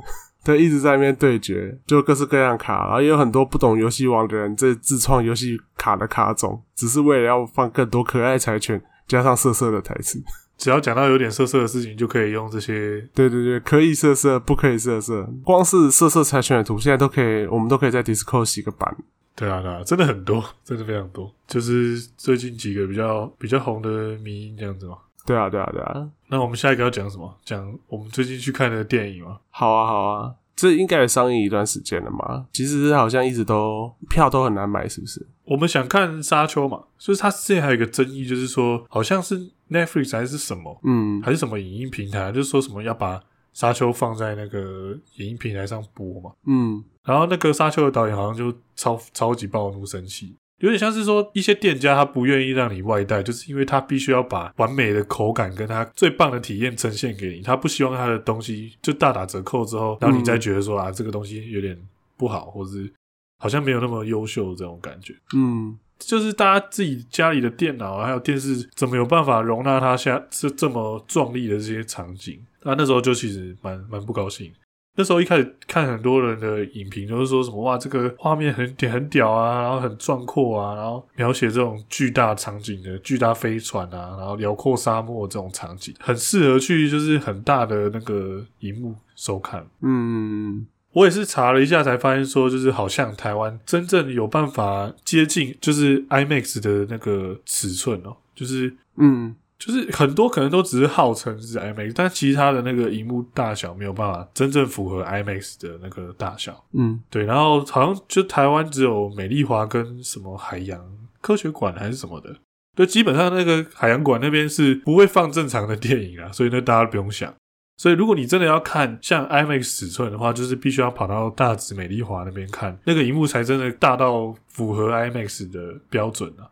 [0.43, 10.19] 对一直在那边对决，就各式各样卡，然后也有很多不懂游戏王的人在自创游戏卡的卡种，只是为了要放更多可爱柴犬加上射射的台词。
[10.61, 13.01] 只要讲到有点色色的事情，就可以用这些。
[13.15, 15.27] 对对对，可以色色，不可以色色。
[15.43, 18.95] 光是色色柴犬的图，现在都可以，我们都可以在 Discord 洗个版。
[19.35, 21.35] 对啊，对啊，真的很多，真的非常多。
[21.47, 24.99] 就是最近几个比较比较红的迷音这样子嘛。
[25.25, 26.07] 对啊，对啊，对啊。
[26.29, 27.35] 那我们下一个要讲什么？
[27.43, 29.39] 讲我们最近去看的电影吗？
[29.49, 30.35] 好啊，好啊。
[30.55, 32.45] 这应该也上映一段时间了嘛？
[32.53, 35.27] 其实好像一直都票都很难买，是不是？
[35.45, 43.19] 我们想看《沙丘》嘛，所以它之前还有一个争议，就是说好像是 Netflix 还是什么，嗯，还是什么影音平台，就是说什么要把
[43.53, 50.35] 《沙丘》放在那个影音平台上播嘛，嗯，然后那个《沙丘》的导演好像就超超级暴怒生气。
[50.59, 61.75] 有点像是说，一些店家他不愿意让你外带，就是因为他必须要把完美的口感跟他最棒的体验呈现给你，他不希望他的东西就大打折扣之后，然后你再觉得说啊，这个东西有点
[62.15, 62.93] 不好，或是
[63.39, 65.15] 好像没有那么优秀这种感觉。
[65.35, 72.41] 嗯，就是大家自己家里的电脑还有电视，怎么有办法容纳它下这这么壮丽的这些场景？
[72.63, 74.53] 那那时候就其实蛮蛮不高兴。
[74.97, 89.65] 那时候一开始看很多人的影评，都是说什么哇，这个画面很很屌啊，然后很壮阔啊，然后描写这种巨大场景的巨大飞船啊，然后辽阔沙漠这种场景，很适合去就是很大的那个荧幕收看。
[89.81, 99.35] 嗯，我也是查了一下才发现说，就是好像台湾真正有办法接近就是 IMAX 的那个尺寸哦，就是嗯。
[99.61, 106.65] 就是很多可能都只是号称是 IMAX，但其实它的那个荧幕大小没有办法真正符合 IMAX 的那个大小。
[106.73, 107.25] 嗯，对。
[107.25, 110.83] 然后好像就台湾只有美丽华跟什么海洋
[111.21, 112.35] 科学馆还是什么的，
[112.75, 117.35] 就基本上那个海洋馆那边是不会放正常的电影啊，所以呢大家都不用想。
[117.81, 126.45] 所以如果你真的要看像 IMAX 尺寸的话，就是必须要跑到大直美丽华那边看，那个荧幕才真的大到符合 IMAX 的标准啊。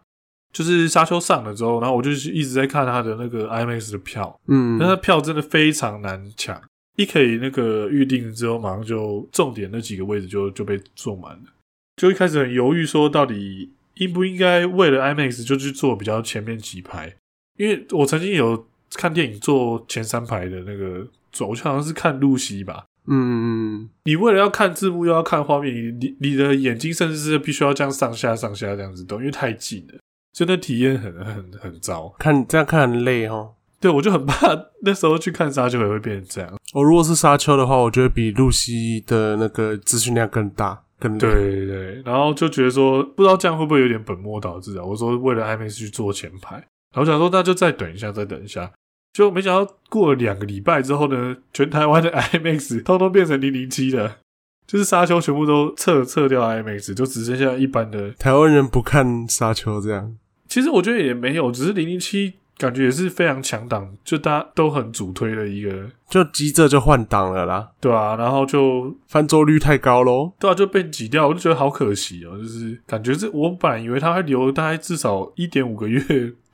[0.54, 6.58] 就是沙丘上了之后，然后我就一直在看他的那个 IMAX 的票，嗯，那他票真的非常难抢，
[6.96, 11.44] 一可以那个预定之后，马上就重点那几个位置就就被坐满了，
[11.96, 17.14] 就一开始很犹豫说到底应不应该为了 IMAX 就去坐比较前面几排，
[17.58, 29.98] 因为我曾经有看电影坐前三排的那个座，我就好像是看露西吧，嗯你为了要看字幕又要看画面，你你你的眼睛甚至是必须要这样上下上下这样子动，因为太近了。
[30.32, 33.54] 真的体验很很很糟，看这样看很累哦。
[33.80, 34.48] 对，我就很怕
[34.82, 36.52] 那时候去看沙丘也会变成这样。
[36.72, 41.18] 我、哦、如果是沙丘的话，我觉得比露西的那个资讯量更大，更累。
[41.18, 42.02] 对对。
[42.04, 44.84] 然后就觉得说，不知道这样会不会有点本末倒置啊？
[44.84, 46.64] 我说为了 IMAX 去坐前排，
[46.98, 48.68] 然后想说那就再等一下，再等一下。
[49.12, 54.16] 就没想到过了两个礼拜之后呢，全台湾的 IMAX 通通变成零零七了，
[54.66, 58.10] 就是沙丘全部都撤撤掉 IMAX，就只剩下一般的。
[58.12, 60.16] 台湾人不看沙丘这样。
[60.48, 76.02] 其实我觉得也没有，只是零零七感觉也是非常强档，就大家都很主推的一个，就急着就换档了啦，对啊，然后就翻桌率太高喽，对啊，就被挤掉，我就觉得好可惜哦，就是感觉这我本来以为他会留大概至少一点五个月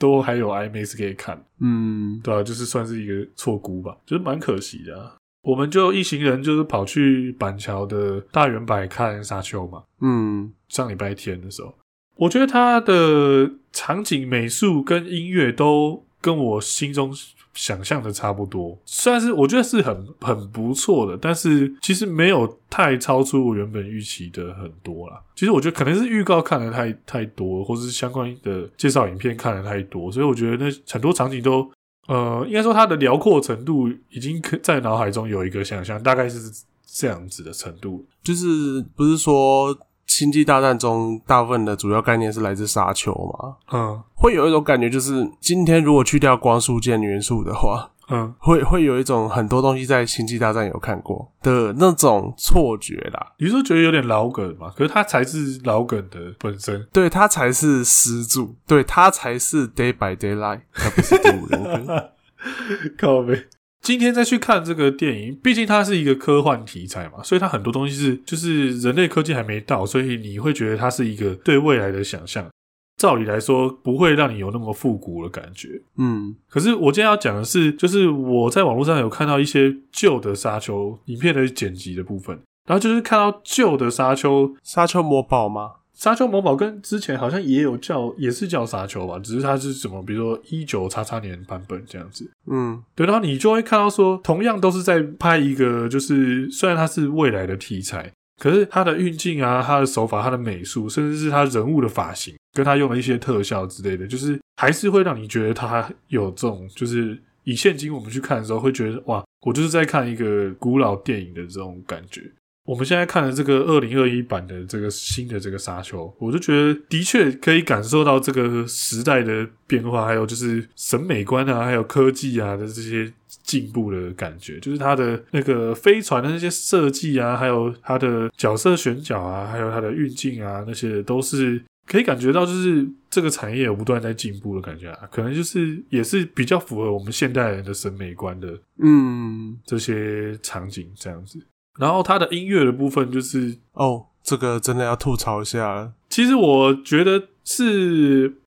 [0.05, 5.17] 都还有 IMAX 可以看，嗯，对啊，就是算是一个错估吧，就是蛮可惜的啊。
[5.43, 11.75] 我们就一行人就是跑去板桥的大圆柏看沙丘嘛，嗯，上礼拜天的时候。
[12.17, 17.11] 我觉得他的场景、美术跟音乐都跟我心中
[17.55, 25.23] 想象的差不多，虽然是我觉得是很很不错的，但是其实没有太超出我原本预期的很多啦。
[25.35, 31.71] 其实我觉得可能是预告看的太太多，或是相关的介绍影片看的太多，所以我觉得那很多场景都
[32.09, 36.39] 呃，应该说它的辽阔程度已经可在脑海中有一个想象，大概是
[36.87, 39.77] 这样子的程度，就是不是说。
[40.07, 43.57] 星际大战中大部分的主要概念是来自沙丘嘛？
[43.73, 53.33] 嗯，会有一种感觉，就是今天如果去掉光速键元素的话，嗯，会会有一种很多东西在星际大战有看过的那种错觉啦。
[53.39, 54.71] 你说觉得有点老梗嘛？
[54.77, 62.11] 可是它才是老梗的本身，对，它才是始祖，对，它才是 Day by Daylight，它不是第五人格。
[62.99, 63.47] 靠北。
[63.85, 72.49] 今天再去看这个电影，毕竟它是一个科幻题材嘛，所以它很多东西是就是人类科技还没到，所以你会觉得它是一个对未来的想象。
[72.97, 75.82] 照理来说，不会让你有那么复古的感觉。
[75.99, 85.72] 嗯，可是我今天要讲的是，就是我在网络上有看到一些旧的沙丘影片的剪辑的部分，然后就是看到旧的沙丘，沙丘魔堡吗？
[85.95, 92.28] 沙丘某宝跟之前好像也有叫，也是叫沙丘吧，只是它是什么，比如说一九叉叉年版本这样子。
[92.47, 112.20] 嗯，对，然后你就会看到说，同样都是在拍一个，就是虽然它是未来的题材，可是它的运镜啊、它的手法、它的美术，甚至是它人物的发型，跟它用的一些特效之类的，就是还是会让你觉得它有这种，就是以现今我们去看的时候，会觉得哇，我就是在看一个古老电影的这种感觉。
[112.65, 123.12] 我们现在看的这个二零二一版的这个新的这个沙丘，我就觉得的确可以感受到这个时代的变化，还有就是审美观啊，还有科技啊的这些
[123.43, 124.59] 进步的感觉。
[124.61, 135.07] 就是它的那个飞船的那些设计啊，还有它的角色选角啊，还有它的运镜啊，那些都是可以感觉到，就是这个产业有不断在进步的感觉啊。
[135.12, 141.39] 可能就是也是比较符合我们现代人的审美观的，嗯，这些场景这样子。
[141.79, 145.93] 然后它的音乐的部分就是哦，这个真的要吐槽一下了。
[146.09, 148.41] 其实我觉得是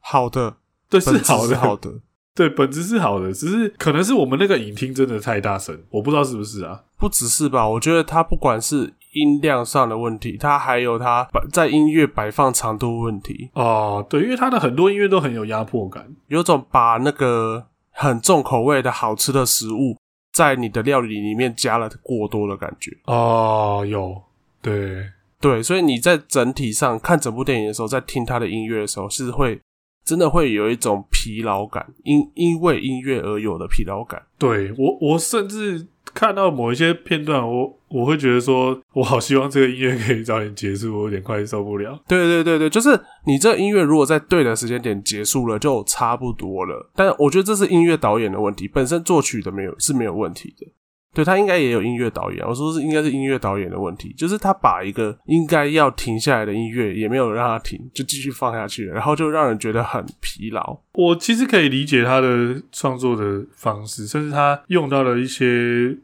[0.00, 0.56] 好的，
[0.90, 1.92] 对，是好的，好的，
[2.34, 6.82] 对，本质是好的，只是可能是我们那个影厅真的太大声，我不知道是不是啊？
[6.98, 7.68] 不只是吧？
[7.68, 14.04] 我觉得它不管是音量上的问题，它还有它在音乐摆放长度问题哦。
[14.10, 19.96] 对，因为它的很多音乐都很有压迫感，有种把那个很重口味的好吃的食物。
[20.34, 24.20] 在你的料理里面加了过多的感觉哦，有，
[24.60, 25.08] 对
[25.40, 29.58] 对，所以你在整体上看整部电影的时候，在听他的音乐的时候，是会
[30.04, 34.20] 真的会有一种疲劳感，因因为音乐而有的疲劳感。
[34.36, 35.86] 对我，我甚至。
[36.14, 42.00] 看到某一些片段，我我会觉得说，我好希望这个音乐可以早点结束，我有点快受不了。
[42.06, 46.90] 对对对对，就是你这音乐如果在对的时间点结束了，就差不多了。
[46.94, 50.66] 但我觉得这是音乐导演的问题，本身作曲的没有是没有问题的。
[51.14, 60.76] 对，他应该也有音乐导演，我说是应该是音乐导演的问题，就是他把一个应该要停下来的音乐也没有让他停，就继续放下去了，然后就让人觉得很疲劳。
[60.92, 65.44] 我其实可以理解他的创作的方式，甚至他用到了一些，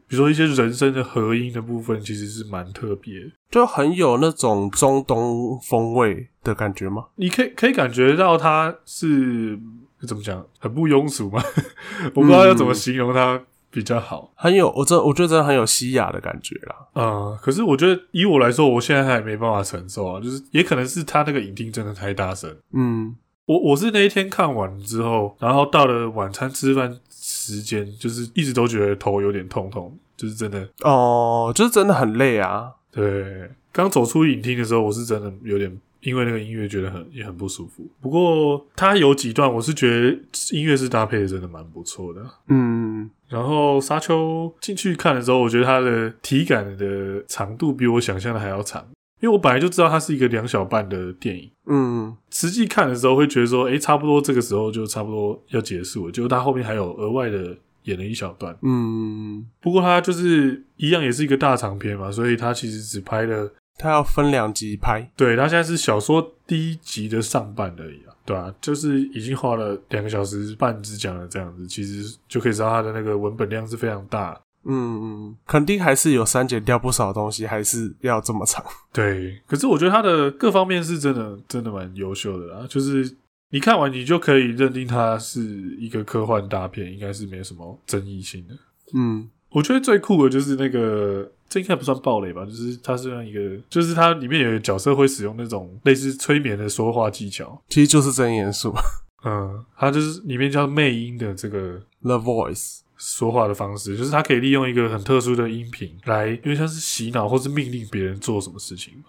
[0.07, 3.13] 比如说一些人声的合音的部分，其实是蛮特别，
[3.49, 7.05] 就很有那种中东风味的感觉吗？
[7.15, 9.59] 你可以可以感觉到他是
[10.07, 11.43] 怎么讲，很不庸俗吗？
[12.15, 13.41] 我不知道要怎么形容他。
[13.71, 16.75] 比较好，很有我这我觉得真的很有西雅的感觉啦。
[16.93, 20.19] 嗯，可是我觉得以我来说，我现在还没办法承受啊。
[20.19, 22.53] 就是也可能是他那个影厅真的太大声。
[22.73, 23.15] 嗯，
[23.45, 32.71] 我我是那一天看完之后，然后到了晚餐吃饭时间，就是一直都觉得头有点痛痛，就是真的哦，就是真的很累啊。
[32.91, 35.79] 对，刚走出影厅的时候，我是真的有点。
[36.01, 40.09] 因为那个音乐觉得很也很不舒服，不过它有几段我是觉得
[40.49, 42.90] 音乐是搭配的真的蛮不错的，嗯。
[43.27, 48.85] 然后沙丘进去看的时候，我觉得它的体感的长度比我想象的还要长，
[49.21, 52.15] 因为我本来就知道它是一个两小半的电影，嗯。
[52.29, 59.45] 实际看的时候会觉得说，哎，差不多这个时候就差不多要结束了，结果它后面还有额外的演了一小段，嗯。
[59.59, 63.53] 不过它就是一样也是一个大长篇嘛，所以它其实只拍了。
[63.77, 78.63] 它要分两集拍，对，它现在是小说第一集的上半而已啊，对啊，就是已经花了两个小时半只讲了这样子，其实就可以知道它的那个文本量是非常大，嗯嗯，肯定还是有删减掉不少东西，还是要这么长，
[78.93, 83.17] 对，可是我觉得他的各方面是真的真的蛮优秀的啦，就是
[83.49, 85.41] 你看完你就可以认定它是
[85.77, 88.55] 一个科幻大片，应该是没有什么争议性的，
[88.93, 91.29] 嗯，我觉得最酷的就是那个。
[91.51, 92.45] 这应该不算暴雷吧？
[92.45, 98.73] 就是它是让一个，就是它里面有个角色会使用那种类似催眠的说话技巧，其实就是真言术。
[99.25, 109.03] 嗯，它就是里面叫魅音的这个 The Voice 说话的方式，就是它可以利用一个很特殊的音频来，因为像是洗脑或是命令别人做什么事情。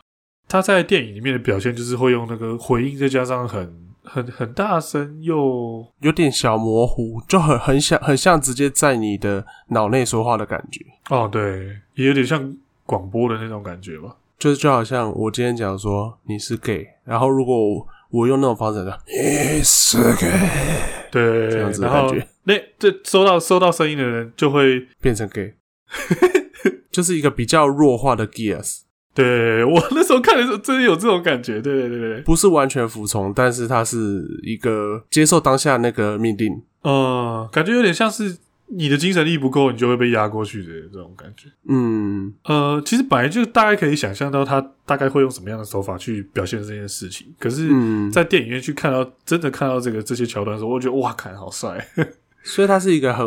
[0.48, 3.72] 他在电影里面的表现就是会用那个回音，再加上很。
[4.04, 10.84] 很很大声又有点小模糊，就很很像很像直接在你的脑内说话的感觉。
[11.08, 14.16] 哦，对，也有点像广播的那种感觉吧。
[14.38, 20.30] 就是就好像我今天讲说你是 gay，然后如果我，我用那种方式讲你是 gay，
[21.10, 22.26] 对，这样子的感觉。
[22.42, 25.54] 那这收到收到声音的人就会变成 gay，
[26.90, 28.80] 就是一个比较弱化的 gears。
[29.14, 31.60] 对，我那时候看的时候，真的有这种感觉。
[31.60, 36.62] 对对对对，不是完全服从，但是它是一个接受当下那个命令。
[36.84, 38.38] 嗯，感觉有点像是
[38.68, 41.48] 你的精神力不够，你就会被压过去的这种感觉。
[41.68, 47.26] 嗯，呃，其实本来就大概可以想象到他大概会用什么样的手法去表现这件事情。
[47.38, 47.68] 可是，
[48.10, 51.86] 在电影院去看到真的看到这个这些桥段的时候，我觉得哇，看好帅。
[52.44, 53.24] 所以它是一个很，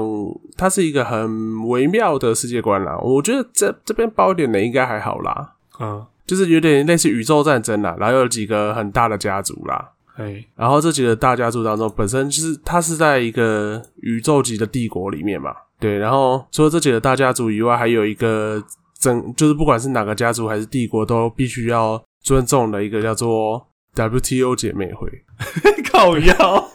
[0.58, 2.98] 它是一个很微妙的世界观啦。
[2.98, 5.54] 我觉得这这边包一点的应该还好啦。
[5.80, 18.64] 嗯，就是有点类似宇宙战争啦，然后有几个很大的家族啦，哎，然后这几个大家族当中，本身就是它是在一个宇宙级的帝国里面嘛，对，然后除了这几个大家族以外，还有一个
[18.98, 25.10] 整，就是不管是哪个家族还是帝国，都必须要尊重的一个叫做 WTO 姐妹会，
[25.92, 26.72] 靠腰，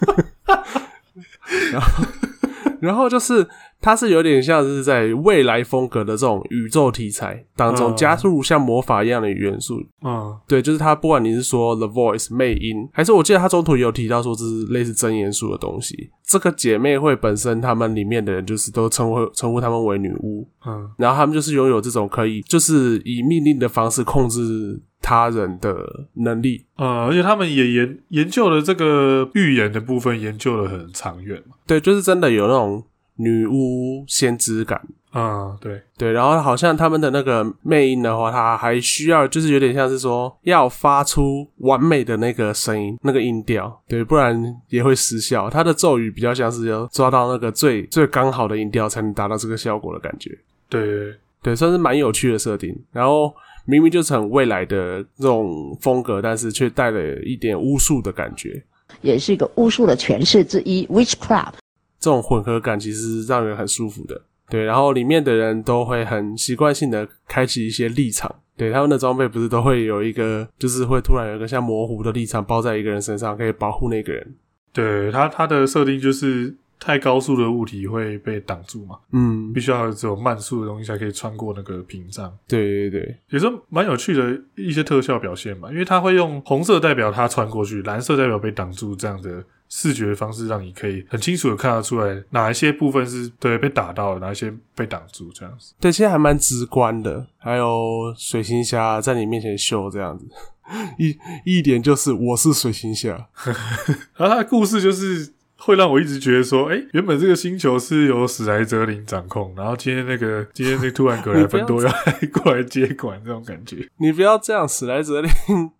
[1.72, 2.04] 然后，
[2.80, 3.46] 然后就是
[3.80, 9.82] 它是有点像是在未来风格的这种宇宙题材当中加入像魔法一样的元素。
[10.02, 16.10] 嗯，对，就是它，不管你是说 The Voice 魅音，还是我记得它中途也有提到说这是类似真言术的东西。
[16.22, 20.46] 这个姐妹会本身，他们里面的人就是都称呼称呼他们为女巫。
[20.66, 26.64] 嗯，然后他们就是拥有这种可以就是以命令的方式控制他人的能力。
[26.76, 31.56] 呃、嗯，而且他们也研研究了这个预言的部分，研究了很长远嘛。
[31.66, 32.84] 对，就是真的有那种。
[33.20, 45.50] 女巫先知感，啊、嗯，对对，然后好像他们的那个魅音的话，它还需要就是有点像是说要发出完美的那个声音，那个音调，对，不然也会失效。
[45.50, 50.30] 它的咒语比较像是要抓到那个最 最刚好的音调，才能达到这个效果的感觉。
[50.68, 52.74] 对对对，算是蛮有趣的设定。
[52.90, 53.34] 然后
[53.66, 58.62] 明明就是很未来的这种风格，但是却带了一点巫术的感觉，
[59.02, 61.59] 也是一个巫术的诠释之一，Witchcraft。
[62.00, 64.64] 这种混合感其实是让人很舒服的，对。
[64.64, 74.34] 然后里面的人都会很习惯性的开启一些立场，对，他们的装备不是都会有一个，就是会突然有一个像模糊的立场包在一个人身上，可以保护那个人。
[74.72, 82.34] 对，他他的设定就是太高速的物体会被挡住嘛，嗯，必须要只有慢速的东西才可以穿过那个屏障。
[82.48, 89.44] 对对对，也是蛮有趣的一些特效表现嘛，因为它会用红色代表它穿过去，蓝色代表被挡住这样的。
[89.72, 95.72] 视觉的方式让你可以很清楚的看得出来哪一些部分是对被打到的，哪一些被挡住这样子。
[95.78, 97.24] 对，其实还蛮直观的。
[97.38, 100.26] 还有水行侠在你面前秀这样子，
[100.98, 103.10] 一一点就是我是水行侠。
[104.18, 113.86] 然后他的故事就是会让我一直觉得说，哎、欸，原本这个星球是由史莱哲林掌控，然后今天那个 今天那突然格莱芬多要来过来接管这种感觉。
[113.98, 115.30] 你不要这样，史莱哲林，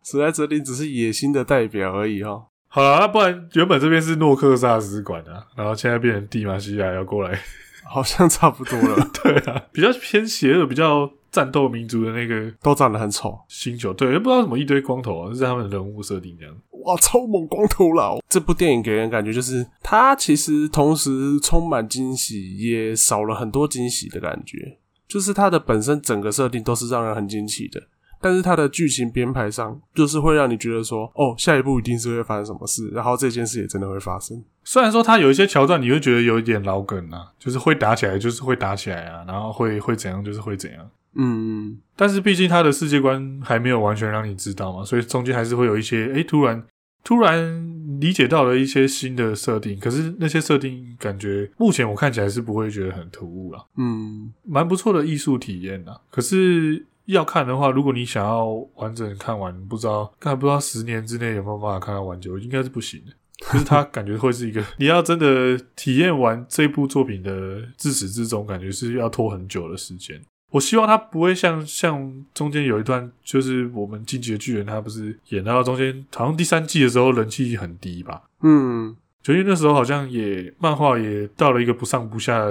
[0.04, 2.44] 史莱哲林只是野心的代表而已哦。
[2.68, 7.40] 好了，那不然原本这边是诺克萨斯管啊，然后现在变成蒂玛西亚要过来，
[7.88, 9.10] 好像差不多了。
[9.24, 13.38] 对啊，比较偏邪恶、比较战斗民族的那个都长得很丑。
[13.48, 16.54] 星球对，又不知道怎么一堆光头啊，就是他们的人物设定这样。
[16.84, 18.18] 哇，超猛光头佬！
[18.28, 24.78] 这部电影给人感觉就是，它其实同时充满惊喜，也少了很多惊喜的感觉。
[25.06, 27.82] 就是它的本身整个设定都是让人很惊奇的。
[28.20, 34.44] 但是它的剧情编排上，就是会让你觉得说，哦，下一步一定是会发生什么事，然后这件事也真的会发生。
[34.62, 40.90] 虽然说它有一些桥段，你会觉得有一点老梗啊，就是会打起来，就是会打起来啊，然后会会怎样，就是会怎样。
[41.14, 46.62] 嗯，但是毕竟它的世界观还没有完全让你知道嘛，所以中间还是会有一些，诶，突然
[47.02, 53.64] 突然理解到了一些新的设定，可是那些设定感觉目前我看起来是不会觉得很突兀啊。
[53.76, 56.86] 嗯，蛮不错的艺术体验啊，可是。
[57.06, 58.46] 要看的话，如果你想要
[58.76, 63.12] 完整看完，不知道，看不知道十年之内有没有办法看到完结，应该是不行的。
[63.52, 70.20] 就是他感觉会是一个， 你要真的体验完这部作品的自始至终，感觉是要拖很久的时间。
[70.50, 78.24] 我希望他不会像像中间有一段，就是我们进击的巨人，他不是演到中间，好像第三季的时候人气很低吧？
[78.42, 82.44] 嗯，就因为那时候好像也漫画也到了一个不上不下。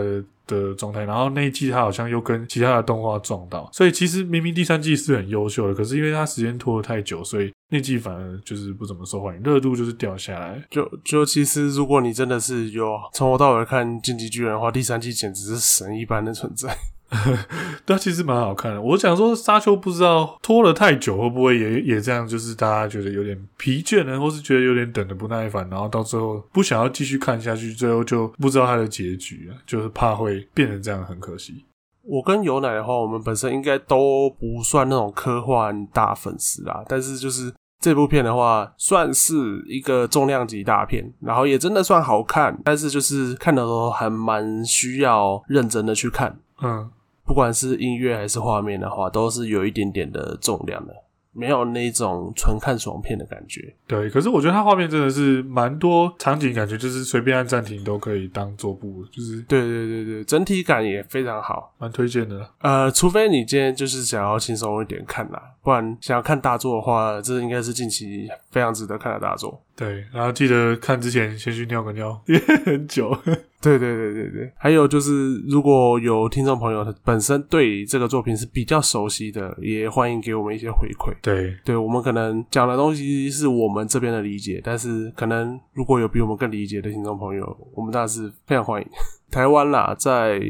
[0.50, 10.60] 的状态，然后那一季他好像又跟其他的动画撞到，所以其实明明第三季是很优秀的，可是因为他时间拖得太久，所以那季反而就是不怎么受欢迎，热度就是掉下来。
[10.72, 16.76] 就就其实如果你真的是有从头到尾看《进击巨人》的话，第三季简直是神一般的存在。
[17.86, 18.82] 对，其实蛮好看的。
[18.82, 22.28] 我想说，沙丘不知道拖了太久，会不会也也这样？
[22.28, 31.66] 就是大家觉得有点疲倦呢，或是觉得有点等的不耐烦，然后到最后不想要继续看下去，最后就不知道它的结局啊，就是怕会变成这样，很可惜。
[32.04, 46.90] 我跟有奶的话，我们本身应该都不算那种科幻大粉丝啦，但是就是这部片的话，算是一个重量级大片，然后也真的算好看，但是就是看的时候还蛮需要认真的去看，嗯。
[47.30, 50.94] 不管是音乐还是画面的话，都是有一点点的重量的。
[51.32, 54.10] 没有那种纯看爽片的感觉，对。
[54.10, 62.50] 可是我觉得它画面真的是蛮多场景，感觉就是随便按暂停都可以当桌布，就是对对对对，整体感也非常好，蛮推荐的。
[62.62, 69.62] 呃，除非你今天就是想要轻松一点看啦，不然想要看大作的话，这应该是近期非常值得看的大作。
[69.80, 73.18] 对，然后记得看之前先去尿个尿，因 为很久。
[73.62, 81.14] 对对对对对，还有就是，如果有听众朋友他本身对这个作品是比较熟悉的，也欢迎给我们一些回馈。
[81.22, 88.88] 对，对我们可能讲的东西是我们这边的理解，但是可能如果有比我们更理解的听众朋友，我们当然是非常欢迎。
[89.32, 90.42] 台湾啦，在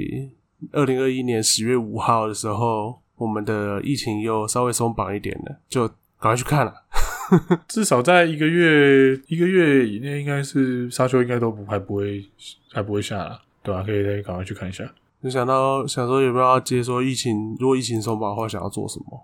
[0.72, 5.88] 二零二一年十月五号的时候，我们的疫情又稍微松绑一点了，就
[6.20, 6.74] 赶快去看了。
[7.68, 12.26] 至少在一个月一个月以内，应该是沙丘应该都不还不会
[12.72, 13.42] 还不会下了。
[13.62, 13.84] 对吧、啊？
[13.86, 14.90] 可以再赶快去看一下。
[15.22, 19.20] 就想到想说有没有要接说疫情，如果疫情松绑的话，想要做什么？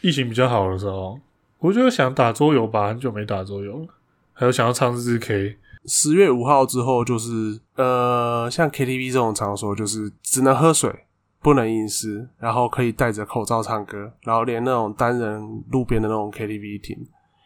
[0.00, 1.20] 疫情比较好的时候，
[1.60, 3.86] 我就想打桌游吧，很久没打桌游了。
[4.32, 5.56] 还有想要唱日 K。
[5.86, 11.05] 十月五号之后，就是呃，像 KTV 这种场所，就是只能喝水，
[11.46, 16.98] 不能饮食，然后可以戴着口罩唱歌，然后连那种单人路边的那种 KTV 厅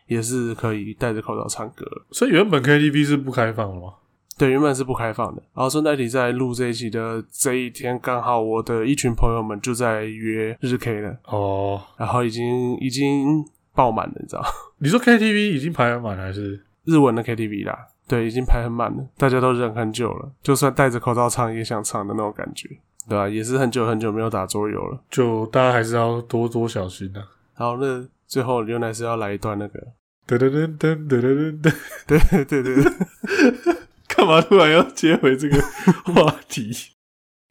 [0.06, 1.84] 也是可以戴着口罩唱歌。
[2.10, 3.92] 所以原本 KTV 是不开放的吗？
[4.38, 5.42] 对，原本是不开放的。
[5.54, 13.44] 然后顺带提在录这一期的这一天，刚好我的一群朋友们就在约日 K 了哦，然后已经已经
[13.74, 14.42] 爆满了，你知道？
[14.78, 17.78] 你说 KTV 已经排很满还是日文的 KTV 啦？
[18.08, 22.66] 对，已经排很满了，大家都忍很久了，就算戴着口罩唱也想唱的那种感觉，
[23.10, 23.28] 对、啊？
[23.28, 27.26] 也是很久很久没有打桌游了，就大家还是要多多小心的、啊。
[27.54, 29.80] 好，那最后牛奶是要来一段那个，
[30.26, 31.74] 噔噔噔噔噔噔噔，
[32.06, 32.84] 对对对对。
[34.08, 35.60] 干嘛突然要接回这个
[36.04, 36.70] 话题？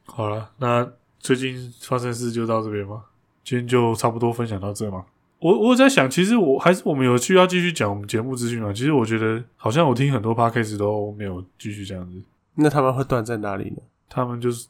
[0.06, 0.88] 好了，那
[1.18, 3.04] 最近发生事就到这边吗？
[3.44, 5.04] 今天就差不多分享到这吗？
[5.38, 8.72] 我我在想，其实我还是我们有需要继续讲我们节目资讯吗？
[8.72, 12.22] 其实我觉得好像我听很多 podcast 都没有继续这样子。
[12.56, 13.76] 那他们会断在哪里呢？
[14.08, 14.68] 他们就是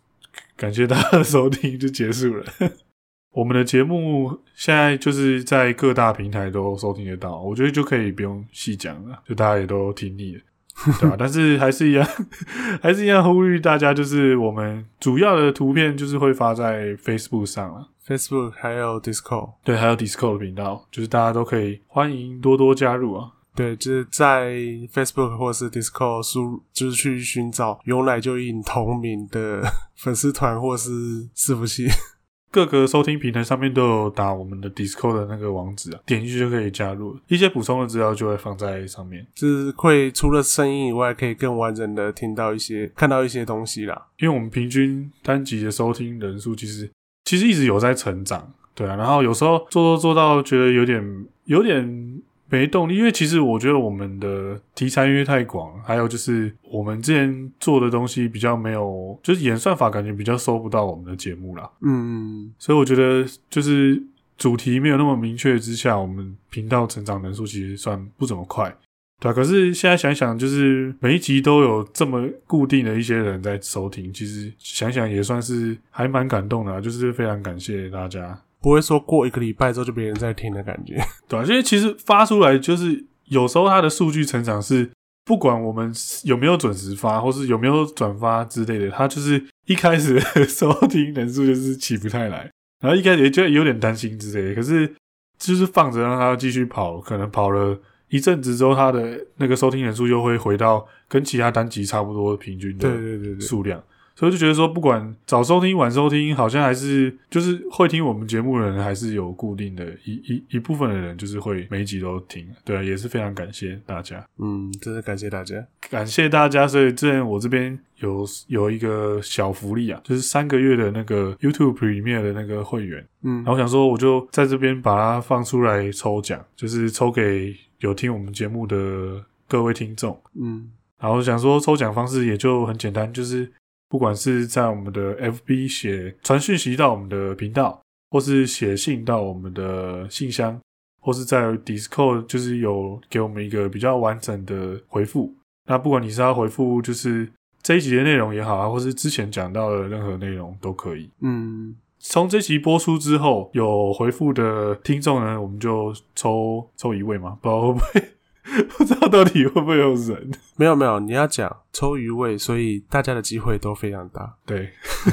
[0.56, 2.44] 感谢大家的收听就结束了。
[3.32, 10.40] 我们的节目现在就是在各大平台都收听得到，我觉得就可以不用细讲了，就大家也都听腻了。
[10.98, 11.16] 对吧、啊？
[11.18, 12.06] 但是还是一样，
[12.80, 23.30] 还是一样呼吁大家，就是我们主要的图片就是会发在 Facebook 上了，Facebook 还有 Discord，对，还有 Discord 的频道，就是大家都可以欢迎多多加入啊。
[23.60, 24.54] 对，就是在
[24.90, 29.60] Facebook 或是 Discord 输，就是去寻找“有奶就饮”同名的
[29.96, 30.90] 粉丝团或是
[31.36, 31.86] 伺服器。
[32.50, 37.16] 各个收听平台上面都有打我们的 Discord 的那个网址啊，点进去就可以加入。
[37.28, 44.06] 一些补充的资料就会放在上面，就是会除了声音以外，可以更完整的听到一些、看到一些东西啦。
[44.18, 46.90] 因为我们平均单集的收听人数其实
[47.26, 48.96] 其实一直有在成长，对啊。
[48.96, 52.22] 然后有时候做做做到觉得有点有点。
[52.50, 61.70] 没动力，因为其实我觉得我们的题材因为太广，还有就是我们之前做的东西比较没有，就是演算法感觉比较收不到我们的节目啦。
[61.80, 64.02] 嗯，所以我觉得就是
[64.36, 68.74] 主题没有那么明确之下，我们频道成长人数其实算不怎么快，
[69.20, 78.36] 对啊，可是现在想想，就是每一集都有这么固定的一些人在收听，其实想想也算是还蛮感动的啊，就是非常感谢大家。
[78.60, 84.90] 不会说过一个礼拜之后就没人在听的感觉， 对啊，因为其实发出来就是有时候它的数据成长是
[85.24, 85.92] 不管我们
[86.24, 92.50] 有没有准时发，或是有没有转发之类的，它就是一开始收听人数就是起不太来，
[92.82, 94.92] 然后一开始也就有点担心之类的，可是
[95.38, 103.82] 就是放着让它继续跑，可能跑了一阵子之后，它的那个收听人数又会回到跟其他单集差不多平均的对对对数量。
[104.20, 112.46] 所以就觉得说，不管早收听晚收听，好像还是就是会听我们节目的人，还是有固定的一一一部分的人，就是会每一集都听。
[112.62, 114.22] 对啊，也是非常感谢大家。
[114.36, 116.68] 嗯，真的感谢大家，感谢大家。
[116.68, 123.02] 所以之前我这边有有一个小福利啊，就是三个月的那个 YouTube Premium 的那个会员。
[123.22, 130.20] 嗯，然后我想说，我就在这边把它放出来抽奖，就是抽给有听我们节目的各位听众。
[130.38, 133.50] 嗯，然后想说抽奖方式也就很简单，就是。
[133.90, 140.58] 不管是在我们的 FB 写传讯息到我们的频道，或是写信到我们的信箱，
[141.00, 145.34] 或是在 Discord 就是有给我们一个比较完整的回复。
[145.68, 147.28] 那不管你是要回复就是
[147.62, 151.10] 这一集的内容也好啊，或是之前讲到的任何内容都可以。
[151.20, 158.19] 嗯，从这集播出之后有回复的听众呢，我们就抽抽一位嘛，不知道会不会。
[158.76, 160.30] 不知道到底会不会有人？
[160.56, 164.34] 没有没有，你要讲抽鱼位，所以大家的机会都非常大。
[164.46, 164.70] 对，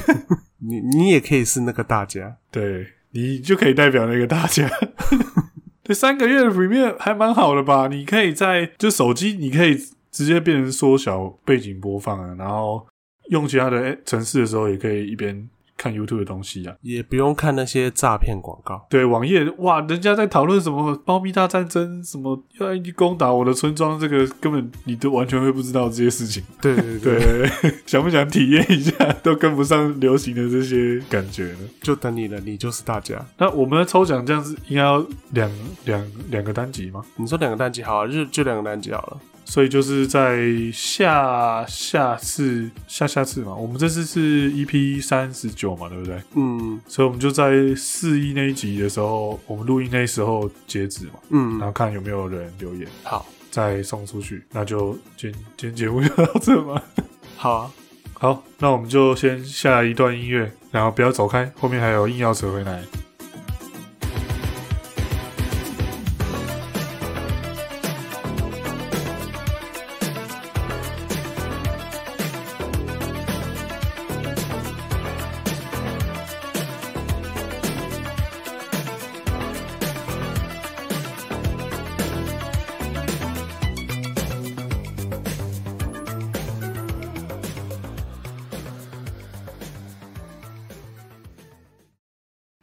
[0.59, 4.69] 你你也可以是那个大家，对，你就可以代表那个大家。
[5.83, 7.87] 这三个月的 Premium 还蛮好的吧？
[7.87, 9.75] 你可以在就手机，你可以
[10.11, 12.85] 直接变成缩小背景播放啊，然后
[13.29, 15.49] 用其他的城市的时候，也可以一边。
[15.77, 18.85] 看 YouTube 的东西啊，也不用看那些诈骗广告。
[18.89, 26.43] 对，网页哇，人家在讨论什么猫咪大战争，什么要去攻打我的村庄，这个根本你都完全会不知道这些事情。
[26.61, 27.19] 对对对，
[27.61, 28.91] 对， 想不想体验一下，
[29.21, 31.59] 都跟不上流行的这些感觉呢？
[31.81, 33.23] 就等你了，你就是大家。
[33.37, 35.51] 那我们的抽奖这样子，应该要两
[35.85, 37.03] 两两个单集吗？
[37.15, 39.17] 你说两个单集好啊，就就两个单集好了。
[39.49, 40.37] 所以就是在
[40.73, 46.21] 下下次下下次嘛，我们这次是 EP 三十九嘛，对不对？
[46.35, 54.43] 嗯，所以我们就在四一那一集的时候，我们录音那时候截止嘛，嗯，然后看有没有人留言，好，再送出去。
[54.51, 56.81] 那就今今天节目就到这嘛，
[57.37, 57.71] 好啊，
[58.15, 62.83] 好，那我们就先下一段音乐，然后不要走开，后面还有硬要扯回来。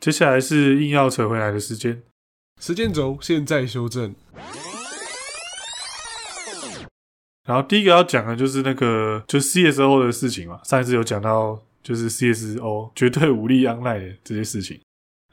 [0.05, 2.03] 接下来是硬要扯回来的时间，
[2.61, 4.15] 时间轴现在修正。
[7.47, 10.61] 然后第一个要讲的就是那个，就是 CSO 的事情嘛。
[10.63, 14.79] 上一次有讲到，就是 CSO 绝对武力 online 的这些事情。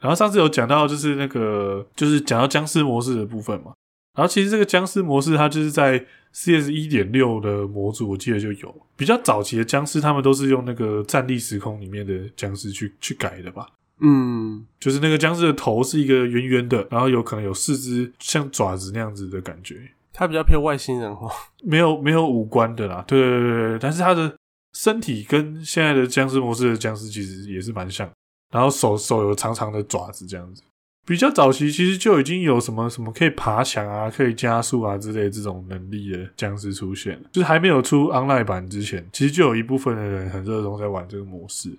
[0.00, 3.74] 然后上次有讲到，就是那个，就是讲到僵尸模式的部分嘛。
[4.16, 8.86] 然后其实这个僵尸模式，它就是在 CS 一点六的模组，我记得就有。
[8.96, 13.68] 比较早期的僵尸，他们都是用那个战栗时空里面的僵尸去去改的吧。
[14.02, 19.90] 嗯，就是那个僵尸的头是一个圆圆的，然后有可能有四只像爪子那样子的感觉。
[20.12, 21.30] 它比较偏外星人哦，
[21.64, 23.04] 没有没有五官的啦。
[23.06, 24.34] 对对对对，但是它的
[24.74, 28.10] 身体跟现在的僵尸模式的僵尸其实也是蛮像。
[28.52, 30.62] 然后手手有长长的爪子这样子。
[31.06, 37.28] 比较早期其实就已经有什么什么可以爬墙啊、可以加速啊之类这种能力的僵尸出现了。
[37.32, 41.70] 就是还没有出 online 版之前，其实就有一部分的人很热衷在玩这个模式。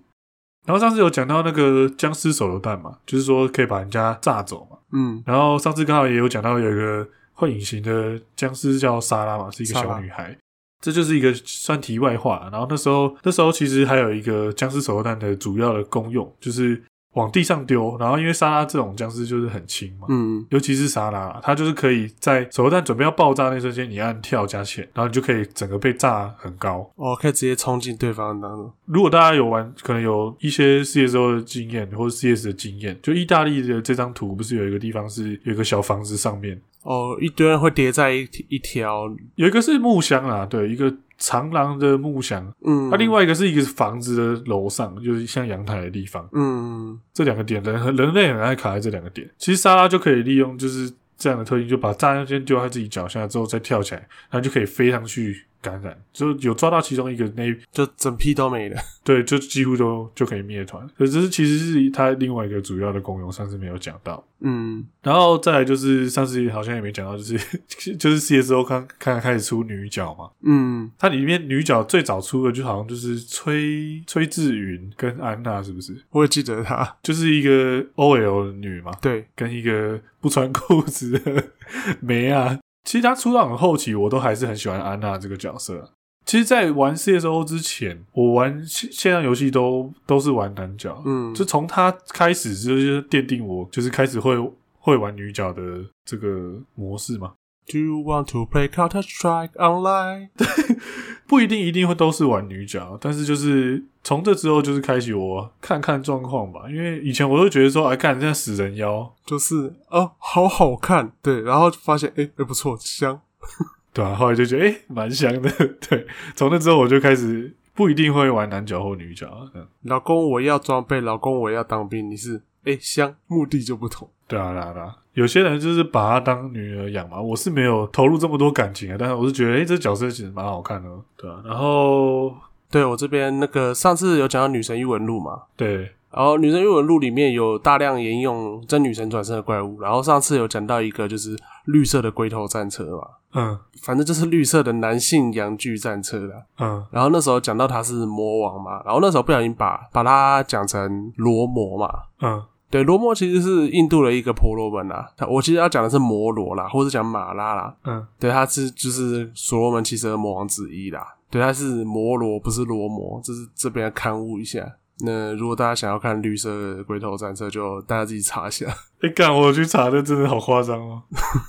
[0.66, 4.78] 然后上次有讲到那个僵尸手榴弹嘛，就是说可以把人家炸走嘛。
[4.92, 10.38] 嗯，然后上次刚好也有讲到有一个会隐形的僵尸叫莎拉嘛，是一个小女孩。
[10.82, 12.50] 这就是一个算题外话。
[12.52, 16.82] 然后那时候那时候其实还有一个僵尸手榴弹的主要的功用就是。
[17.14, 28.72] 往地上丢，然后因为沙拉这种僵尸就是很轻嘛，嗯，尤其是沙拉，它就是可以在手榴弹准备要爆炸那瞬间，你按跳加钱，然后你就可以整个被炸很高，哦，可以直接冲进对方当中。
[28.86, 40.96] 如果大家有玩，可能有一些 CSO 的经验或者 CS 的经验，就意大利的这张图不是有一个地方是有一个小房子上面，哦，一堆人会叠在一一条，有一个是木箱啊，对，一个。
[41.20, 49.30] 长廊的木箱，嗯，它、啊、另外一个是一个房子的楼上，就是像阳台的地方，嗯，这两个点人人类很爱卡在这两个点。
[49.38, 55.46] 其实莎拉就可以利用就是这样的特性，就把炸弹先丢在自己脚下，之后再跳起来，然后就可以飞上去。
[55.64, 58.80] 感染就有抓到其中一个，那就整批都没了。
[59.04, 60.88] 对，就几乎都就可以灭团。
[60.98, 64.24] 可是其实是它另外一个主要的功用，上次没有讲到。
[64.42, 67.38] 嗯，然后再来就是上次好像也没讲到，就是
[67.96, 70.30] 就是 CSO 刚刚开始出女角嘛。
[70.44, 75.96] 嗯，它里面女角最早出的就好像就是崔崔智云跟安娜，是不是？
[76.12, 78.92] 我也记得她就是一个 OL 女嘛。
[79.02, 81.44] 对，跟一个不穿裤子的
[82.02, 82.60] 梅啊。
[82.84, 85.92] 其实他出道很后期，我都还是很喜欢安娜这个角色。
[86.26, 91.02] 其实，在玩 CSO 之前，我玩线线上游戏都都是玩男角。
[91.06, 94.34] 嗯，就从他开始就是奠定我，就是开始会
[94.80, 95.62] 会玩女角的
[96.06, 97.34] 这个模式嘛。
[97.68, 100.30] Do you want to play Counter Strike Online？
[101.34, 106.62] 对，不一定一定会都是玩女角，但是就是从这之后就是开启我看看状况吧。
[106.70, 113.20] 因为以前我都觉得说，哎，看这样死人妖就是哦，好好看，对，然后发现哎哎不错，香，
[113.94, 115.50] 对啊，后来就觉得哎蛮香的，
[115.90, 116.06] 对。
[116.36, 119.28] 从那之后我就开始不一定会玩男角或女角。
[119.56, 124.10] 嗯，老公我要装备，老公我要当兵，你是哎香，目的就不同。
[124.28, 124.96] 对啊，对啊，对啊。
[125.14, 131.42] 有些人就是把她当女儿养嘛，我是没有投入这么多感情啊，但是我是觉得，诶、欸、这角色其实蛮好看的，对啊。
[131.46, 132.34] 然后，
[132.72, 135.92] 对我这边那个上次有讲到《女神异闻录》嘛，对。
[136.10, 141.36] 然后《女神异闻录》里面有大量沿用真女神转生的怪物，然后上次有讲到一个就是
[141.66, 146.86] 绿色的龟头战车嘛，嗯，反正就是绿色的男性阳具战车啦，嗯。
[146.92, 151.92] 然后那时候讲到他是魔王嘛，然后那时候不小心把把他讲成罗摩嘛，
[152.22, 152.44] 嗯。
[152.74, 155.08] 对，罗摩其实是印度的一个婆罗门啦。
[155.16, 157.76] 他我其实要讲的是摩罗啦，或者讲马拉啦。
[157.84, 161.06] 嗯，对，他是就是所罗门七十二魔王之一啦。
[161.30, 163.22] 对，他是摩罗，不是罗摩。
[163.24, 164.68] 这是这边要勘误一下。
[165.02, 168.66] 那如果大家想要看绿色的龟头战车，就大家自己查一下。
[169.02, 171.04] 哎、欸，干，我去查的，真的好夸张哦。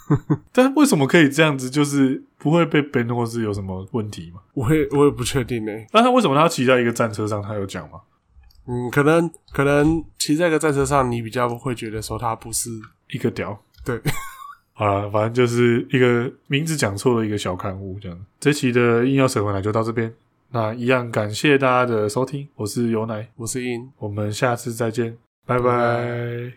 [0.53, 1.71] 但为什么可以这样子？
[1.71, 4.41] 就是不会被 ban 或是有什么问题吗？
[4.53, 5.73] 我也我也不确定呢。
[5.95, 7.41] 那他为什么他要骑在一个战车上？
[7.41, 8.01] 他有讲吗？
[8.67, 12.71] 嗯，可能可能骑在一个战车上，你比较会觉得说他不是
[13.11, 13.59] 一个屌。
[13.85, 14.01] 对，
[14.73, 18.19] 好了，反正就是一个名字讲错了一个小刊物这样。
[18.41, 20.13] 这期的硬要扯回来就到这边，
[20.51, 25.17] 那一样感谢大家的收听，我是尤奶，我是硬，我们下次再见，
[25.47, 25.65] 拜拜。
[25.65, 26.55] 拜拜。